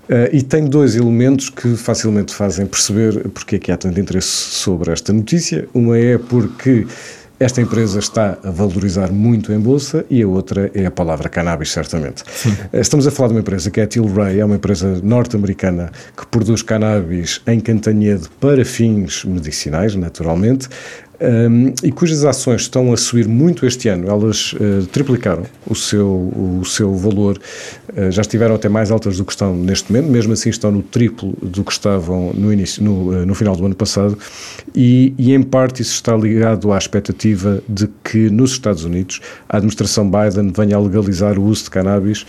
Uh, 0.10 0.28
e 0.34 0.42
tem 0.42 0.66
dois 0.66 0.96
elementos 0.96 1.50
que 1.50 1.76
facilmente 1.76 2.34
fazem 2.34 2.66
perceber 2.66 3.30
porque 3.30 3.56
é 3.56 3.60
que 3.60 3.72
há 3.72 3.78
tanto 3.78 4.00
interesse 4.00 4.28
sobre 4.28 4.92
esta 4.92 5.14
notícia. 5.14 5.68
Uma 5.74 5.98
é 5.98 6.18
porque 6.18 6.86
esta 7.40 7.62
empresa 7.62 8.00
está 8.00 8.38
a 8.44 8.52
valorizar 8.52 9.12
muito 9.12 9.52
em 9.52 9.60
bolsa 9.60 10.06
e 10.10 10.22
a 10.22 10.28
outra 10.28 10.72
é 10.74 10.86
a 10.86 10.92
palavra 10.92 11.28
cannabis, 11.28 11.72
certamente. 11.72 12.24
Sim. 12.32 12.56
Estamos 12.72 13.08
a 13.08 13.12
falar 13.12 13.30
de 13.30 13.34
uma 13.34 13.40
empresa 13.42 13.70
que 13.72 13.82
é 13.82 13.84
a 13.84 13.88
Tilray, 13.88 14.40
é 14.40 14.46
uma 14.46 14.56
empresa 14.56 15.00
norte-americana 15.04 15.92
que 16.16 16.26
produz 16.28 16.62
cannabis 16.62 17.42
em 17.48 17.60
Cantanhede 17.60 18.30
para 18.40 18.64
fins 18.64 19.26
medicinais, 19.26 19.96
naturalmente 19.96 20.70
um, 21.24 21.74
e 21.82 21.92
cujas 21.92 22.26
ações 22.26 22.64
estão 22.64 22.92
a 22.92 22.98
subir 22.98 23.28
muito 23.28 23.66
este 23.66 23.88
ano. 23.88 24.10
Elas 24.10 24.54
uh, 24.54 24.86
triplicaram 24.92 25.46
o 25.66 25.74
seu, 25.74 26.08
o 26.08 26.64
seu 26.66 26.94
valor, 26.94 27.40
uh, 27.96 28.12
já 28.12 28.22
estiveram 28.22 28.56
até 28.56 28.68
mais 28.68 28.92
altas 28.92 29.18
do 29.18 29.24
que 29.24 29.32
estão 29.32 29.56
neste 29.56 29.92
momento, 29.92 30.12
mesmo 30.12 30.34
assim 30.34 30.50
estão 30.50 30.72
no 30.72 30.84
triplo 30.84 31.34
do 31.42 31.64
que 31.64 31.72
estavam 31.72 32.34
no, 32.34 32.52
início, 32.52 32.84
no, 32.84 33.10
uh, 33.10 33.26
no 33.26 33.34
final 33.34 33.56
do 33.56 33.66
ano 33.66 33.76
passado, 33.76 34.18
e, 34.76 35.14
e, 35.18 35.34
em 35.34 35.42
parte 35.42 35.82
isso 35.82 35.94
está 35.94 36.16
ligado 36.16 36.74
à 36.74 36.78
expectativa 36.78 37.64
de 37.70 37.88
que 38.04 38.30
nos 38.30 38.52
Estados 38.52 38.84
Unidos 38.84 39.22
a 39.48 39.58
administração 39.58 40.10
Biden 40.10 40.52
venha 40.56 40.76
a 40.76 40.80
legalizar 40.80 41.40
o 41.40 41.44
uso 41.44 41.66
de 41.66 41.70
cannabis 41.70 42.26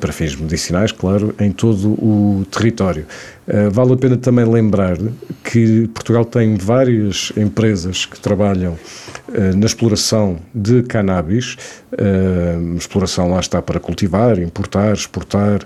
para 0.00 0.12
fins 0.12 0.34
medicinais, 0.34 0.92
claro, 0.92 1.34
em 1.38 1.52
todo 1.52 1.90
o 1.92 2.44
território. 2.50 3.06
Uh, 3.46 3.70
vale 3.70 3.92
a 3.92 3.96
pena 3.96 4.16
também 4.16 4.44
lembrar 4.46 4.96
que 5.44 5.86
Portugal 5.88 6.24
tem 6.24 6.56
várias 6.56 7.30
empresas 7.36 8.06
que 8.06 8.18
trabalham 8.18 8.72
uh, 8.72 9.56
na 9.56 9.66
exploração 9.66 10.38
de 10.54 10.82
cannabis, 10.82 11.58
uh, 11.92 12.76
exploração 12.76 13.30
lá 13.30 13.40
está 13.40 13.60
para 13.60 13.78
cultivar, 13.78 14.38
importar, 14.38 14.94
exportar, 14.94 15.60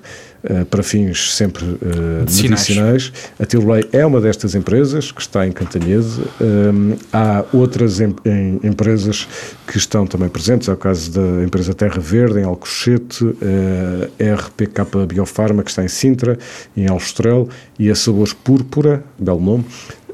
uh, 0.45 0.65
para 0.67 0.83
fins 0.83 1.35
sempre 1.35 1.65
medicinais. 1.65 2.69
medicinais. 2.69 3.13
A 3.39 3.47
Tilray 3.47 3.89
é 3.93 4.05
uma 4.05 4.21
destas 4.21 4.55
empresas 4.55 5.11
que 5.13 5.21
está 5.21 5.47
em 5.47 5.53
Cantanhede. 5.53 6.09
há 7.13 7.45
outras 7.53 8.01
em, 8.01 8.15
em, 8.25 8.61
empresas 8.63 9.27
que 9.67 9.77
estão 9.77 10.07
também 10.07 10.29
presentes, 10.29 10.69
é 10.69 10.73
o 10.73 10.77
caso 10.77 11.11
da 11.11 11.45
empresa 11.45 11.75
Terra 11.75 12.01
Verde, 12.01 12.41
em 12.41 12.45
Alcochete, 12.45 13.25
a 14.21 14.35
RPK 14.35 15.07
Biofarma, 15.07 15.63
que 15.63 15.71
está 15.71 15.85
em 15.85 15.89
Sintra, 15.89 16.39
em 16.77 16.89
Alstrel, 16.89 17.49
e 17.79 17.91
a 17.91 17.95
Sabores 17.95 18.33
Púrpura, 18.33 19.05
belo 19.19 19.41
nome, 19.41 19.65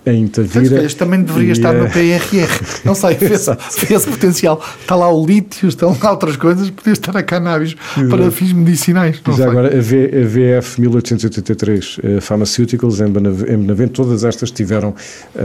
em 0.06 0.26
Tavira. 0.26 0.84
Este 0.84 0.98
também 0.98 1.22
deveria 1.22 1.48
e, 1.48 1.52
estar 1.52 1.72
no 1.72 1.88
PRR. 1.88 2.48
Não 2.84 2.94
sei, 2.94 3.14
fez, 3.14 3.48
esse 3.90 4.08
potencial. 4.08 4.62
Está 4.80 4.94
lá 4.94 5.10
o 5.10 5.24
lítio, 5.24 5.68
estão 5.68 5.96
lá 6.02 6.10
outras 6.10 6.36
coisas, 6.36 6.68
podia 6.70 6.92
estar 6.92 7.16
a 7.16 7.22
cannabis 7.22 7.74
Exato. 7.96 8.08
para 8.08 8.30
fins 8.30 8.52
medicinais. 8.52 9.20
Já 9.26 9.32
sei. 9.32 9.44
agora, 9.44 9.68
a, 9.68 9.80
v, 9.80 10.04
a 10.06 10.60
VF 10.60 10.80
1883 10.80 11.98
uh, 11.98 12.20
Pharmaceuticals 12.20 13.00
em 13.00 13.08
Benavente, 13.08 13.92
todas 13.92 14.24
estas 14.24 14.50
tiveram 14.50 14.94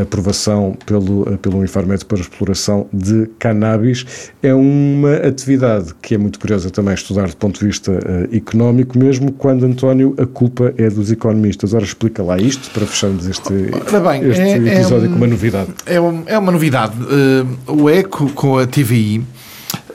aprovação 0.02 0.78
pelo, 0.86 1.22
uh, 1.22 1.38
pelo 1.38 1.64
Infarmed 1.64 2.04
para 2.06 2.20
exploração 2.20 2.88
de 2.92 3.30
cannabis. 3.40 4.32
É 4.44 4.54
uma 4.54 5.16
atividade 5.16 5.94
que 6.02 6.16
é 6.16 6.18
muito 6.18 6.40
curiosa 6.40 6.70
também 6.70 6.94
estudar 6.94 7.30
do 7.30 7.38
ponto 7.38 7.60
de 7.60 7.66
vista 7.66 7.92
uh, 7.92 8.36
económico, 8.36 8.98
mesmo 8.98 9.32
quando, 9.32 9.66
António, 9.66 10.16
a 10.18 10.26
culpa 10.26 10.74
é 10.78 10.90
dos 10.90 11.12
economistas. 11.12 11.74
Ora, 11.74 11.84
explica 11.84 12.22
lá 12.22 12.38
isto 12.38 12.70
para 12.72 12.86
fecharmos 12.86 13.28
este, 13.28 13.54
Ora 13.88 14.00
bem, 14.00 14.30
este 14.30 14.49
é, 14.50 14.76
episódio 14.76 15.06
é, 15.06 15.10
com 15.10 15.16
uma 15.16 15.28
novidade. 15.28 15.74
É, 15.86 16.00
um, 16.00 16.24
é 16.26 16.38
uma 16.38 16.52
novidade. 16.52 16.96
Uh, 17.02 17.82
o 17.84 17.90
ECO 17.90 18.30
com 18.32 18.58
a 18.58 18.66
TVI 18.68 19.20
uh, 19.20 19.26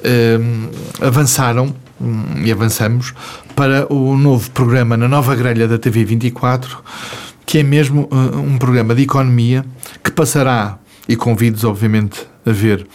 eh, 0.02 0.38
avançaram 1.00 1.74
um, 2.00 2.42
e 2.44 2.52
avançamos 2.52 3.14
para 3.54 3.92
o 3.92 4.16
novo 4.16 4.50
programa 4.50 4.96
na 4.96 5.08
nova 5.08 5.34
grelha 5.34 5.66
da 5.66 5.78
TV 5.78 6.04
24, 6.04 6.78
que 7.46 7.58
é 7.58 7.62
mesmo 7.62 8.08
uh, 8.10 8.38
um 8.38 8.58
programa 8.58 8.94
de 8.94 9.02
economia 9.02 9.64
que 10.02 10.10
passará, 10.10 10.78
e 11.08 11.16
convido 11.16 11.68
obviamente 11.68 12.26
a 12.46 12.50
ver, 12.50 12.86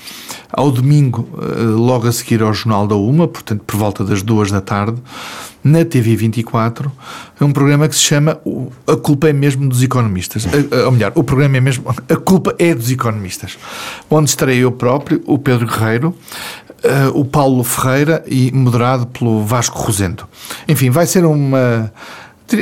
ao 0.52 0.72
domingo, 0.72 1.28
logo 1.76 2.08
a 2.08 2.12
seguir 2.12 2.42
ao 2.42 2.54
Jornal 2.54 2.88
da 2.88 2.96
Uma, 2.96 3.28
portanto 3.28 3.64
por 3.66 3.78
volta 3.78 4.04
das 4.04 4.22
duas 4.22 4.52
da 4.52 4.62
tarde, 4.62 5.00
na 5.64 5.84
TV 5.84 6.16
24, 6.16 6.92
é 7.40 7.44
um 7.44 7.52
programa 7.52 7.88
que 7.88 7.96
se 7.96 8.02
chama 8.02 8.40
A 8.88 8.96
Culpa 8.96 9.30
é 9.30 9.34
Mesmo 9.34 9.68
dos 9.68 9.84
Economistas. 9.84 10.46
Ou 10.86 10.92
melhor, 10.92 11.12
o 11.16 11.24
programa 11.24 11.58
é 11.58 11.62
mesmo 11.62 11.86
A 11.90 12.16
Culpa 12.16 12.56
é 12.58 12.74
dos 12.74 12.90
Economistas, 12.92 13.58
onde 14.10 14.30
estarei 14.30 14.60
eu 14.60 14.72
próprio, 14.72 15.22
o 15.26 15.38
Pedro 15.38 15.68
Guerreiro, 15.68 16.16
Uh, 16.82 17.12
o 17.20 17.26
Paulo 17.26 17.62
Ferreira 17.62 18.24
e 18.26 18.54
moderado 18.54 19.06
pelo 19.08 19.44
Vasco 19.44 19.78
Rosendo. 19.78 20.26
Enfim, 20.66 20.90
vai 20.90 21.06
ser 21.06 21.26
uma 21.26 21.92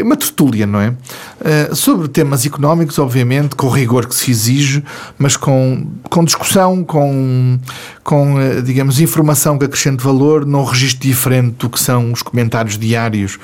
uma 0.03 0.15
tertúlia, 0.17 0.65
não 0.65 0.79
é? 0.79 0.89
Uh, 0.89 1.75
sobre 1.75 2.07
temas 2.07 2.45
económicos, 2.45 2.99
obviamente, 2.99 3.55
com 3.55 3.67
o 3.67 3.69
rigor 3.69 4.07
que 4.07 4.15
se 4.15 4.31
exige, 4.31 4.83
mas 5.17 5.37
com, 5.37 5.87
com 6.09 6.23
discussão, 6.23 6.83
com, 6.83 7.59
com 8.03 8.35
uh, 8.35 8.61
digamos, 8.61 8.99
informação 8.99 9.57
que 9.57 9.65
acrescente 9.65 10.03
valor, 10.03 10.45
num 10.45 10.63
registro 10.63 11.07
diferente 11.07 11.55
do 11.59 11.69
que 11.69 11.79
são 11.79 12.11
os 12.11 12.21
comentários 12.21 12.77
diários 12.77 13.35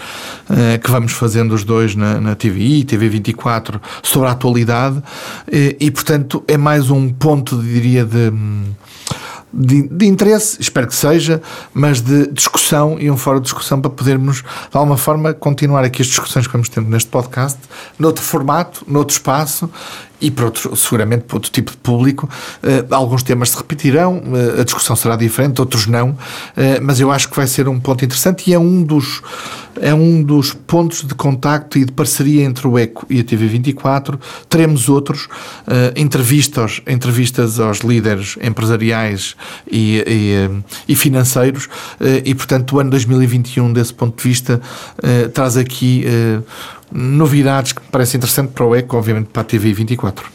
uh, 0.49 0.79
que 0.83 0.89
vamos 0.91 1.11
fazendo 1.13 1.53
os 1.53 1.63
dois 1.63 1.95
na, 1.95 2.19
na 2.19 2.35
TVI, 2.35 2.83
TV24, 2.85 3.79
sobre 4.01 4.27
a 4.27 4.31
atualidade, 4.31 5.01
e, 5.79 5.91
portanto, 5.91 6.43
é 6.47 6.57
mais 6.57 6.89
um 6.89 7.09
ponto, 7.09 7.57
diria, 7.61 8.03
de 8.05 8.31
de, 9.53 9.87
de, 9.87 10.07
interesse, 10.07 10.57
espero 10.59 10.87
que 10.87 10.95
seja, 10.95 11.41
mas 11.73 12.01
de 12.01 12.27
discussão 12.31 12.97
e 12.99 13.11
um 13.11 13.17
fórum 13.17 13.39
de 13.39 13.43
discussão 13.43 13.79
para 13.79 13.91
podermos, 13.91 14.37
de 14.37 14.45
alguma 14.77 14.97
forma, 14.97 15.33
continuar 15.33 15.83
aqui 15.83 16.01
as 16.01 16.07
discussões 16.07 16.47
que 16.47 16.53
vamos 16.53 16.69
tendo 16.69 16.89
neste 16.89 17.09
podcast, 17.09 17.59
noutro 17.99 18.23
formato, 18.23 18.83
noutro 18.87 19.13
espaço 19.13 19.69
e 20.23 20.31
para 20.31 20.45
outro, 20.45 20.73
seguramente 20.75 21.25
para 21.25 21.35
outro 21.35 21.51
tipo 21.51 21.71
de 21.71 21.77
público. 21.77 22.29
Uh, 22.63 22.95
alguns 22.95 23.21
temas 23.21 23.49
se 23.49 23.57
repetirão, 23.57 24.19
uh, 24.19 24.61
a 24.61 24.63
discussão 24.63 24.95
será 24.95 25.17
diferente, 25.17 25.59
outros 25.59 25.85
não, 25.85 26.11
uh, 26.11 26.17
mas 26.81 27.01
eu 27.01 27.11
acho 27.11 27.29
que 27.29 27.35
vai 27.35 27.45
ser 27.45 27.67
um 27.67 27.77
ponto 27.77 28.05
interessante 28.05 28.49
e 28.49 28.53
é 28.53 28.57
um 28.59 28.81
dos, 28.83 29.21
é 29.81 29.93
um 29.93 30.23
dos 30.23 30.53
pontos 30.53 31.03
de 31.03 31.13
contacto 31.13 31.77
e 31.77 31.83
de 31.83 31.91
parceria 31.91 32.45
entre 32.45 32.65
o 32.65 32.79
ECO 32.79 33.05
e 33.09 33.19
a 33.19 33.23
TV24. 33.23 34.17
Teremos 34.47 34.87
outros, 34.87 35.27
entrevistas, 35.95 36.81
entrevistas 36.87 37.59
aos 37.59 37.79
líderes 37.79 38.37
empresariais 38.41 39.35
e, 39.69 40.03
e, 40.07 40.93
e 40.93 40.95
financeiros 40.95 41.67
e, 42.23 42.33
portanto, 42.35 42.75
o 42.75 42.79
ano 42.79 42.91
2021, 42.91 43.73
desse 43.73 43.93
ponto 43.93 44.15
de 44.21 44.29
vista, 44.29 44.61
traz 45.33 45.57
aqui 45.57 46.05
novidades 46.93 47.73
que 47.73 47.81
me 47.81 47.87
parecem 47.87 48.17
interessantes 48.17 48.53
para 48.53 48.65
o 48.65 48.75
ECO, 48.75 48.97
obviamente 48.97 49.27
para 49.27 49.41
a 49.41 49.45
TV 49.45 49.73
24. 49.73 50.31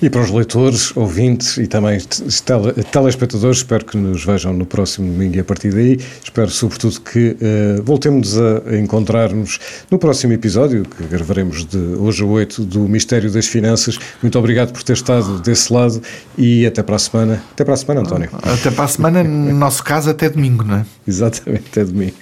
E 0.00 0.08
para 0.08 0.22
os 0.22 0.30
leitores, 0.30 0.96
ouvintes 0.96 1.56
e 1.56 1.66
também 1.66 1.98
tele, 2.44 2.72
telespectadores, 2.90 3.58
espero 3.58 3.84
que 3.84 3.96
nos 3.96 4.24
vejam 4.24 4.52
no 4.52 4.66
próximo 4.66 5.10
domingo 5.10 5.36
e 5.36 5.40
a 5.40 5.44
partir 5.44 5.72
daí. 5.72 5.98
Espero, 6.22 6.50
sobretudo, 6.50 7.00
que 7.00 7.30
uh, 7.30 7.82
voltemos 7.82 8.36
a 8.38 8.76
encontrar-nos 8.76 9.58
no 9.90 9.98
próximo 9.98 10.32
episódio, 10.32 10.84
que 10.84 11.04
gravaremos 11.04 11.64
de 11.64 11.78
hoje 11.78 12.22
a 12.22 12.26
8 12.26 12.64
do 12.64 12.80
Mistério 12.80 13.30
das 13.30 13.46
Finanças. 13.46 13.98
Muito 14.22 14.38
obrigado 14.38 14.72
por 14.72 14.82
ter 14.82 14.94
estado 14.94 15.40
desse 15.40 15.72
lado 15.72 16.00
e 16.36 16.66
até 16.66 16.82
para 16.82 16.96
a 16.96 16.98
semana. 16.98 17.42
Até 17.52 17.64
para 17.64 17.74
a 17.74 17.76
semana, 17.76 18.00
António. 18.00 18.30
Até 18.42 18.70
para 18.70 18.84
a 18.84 18.88
semana, 18.88 19.24
no 19.24 19.54
nosso 19.54 19.82
caso, 19.82 20.10
até 20.10 20.28
domingo, 20.28 20.64
não 20.64 20.76
é? 20.76 20.86
Exatamente, 21.06 21.64
até 21.70 21.84
domingo. 21.84 22.14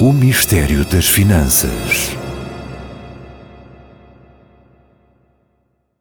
O 0.00 0.12
mistério 0.12 0.84
das 0.84 1.08
finanças. 1.08 2.17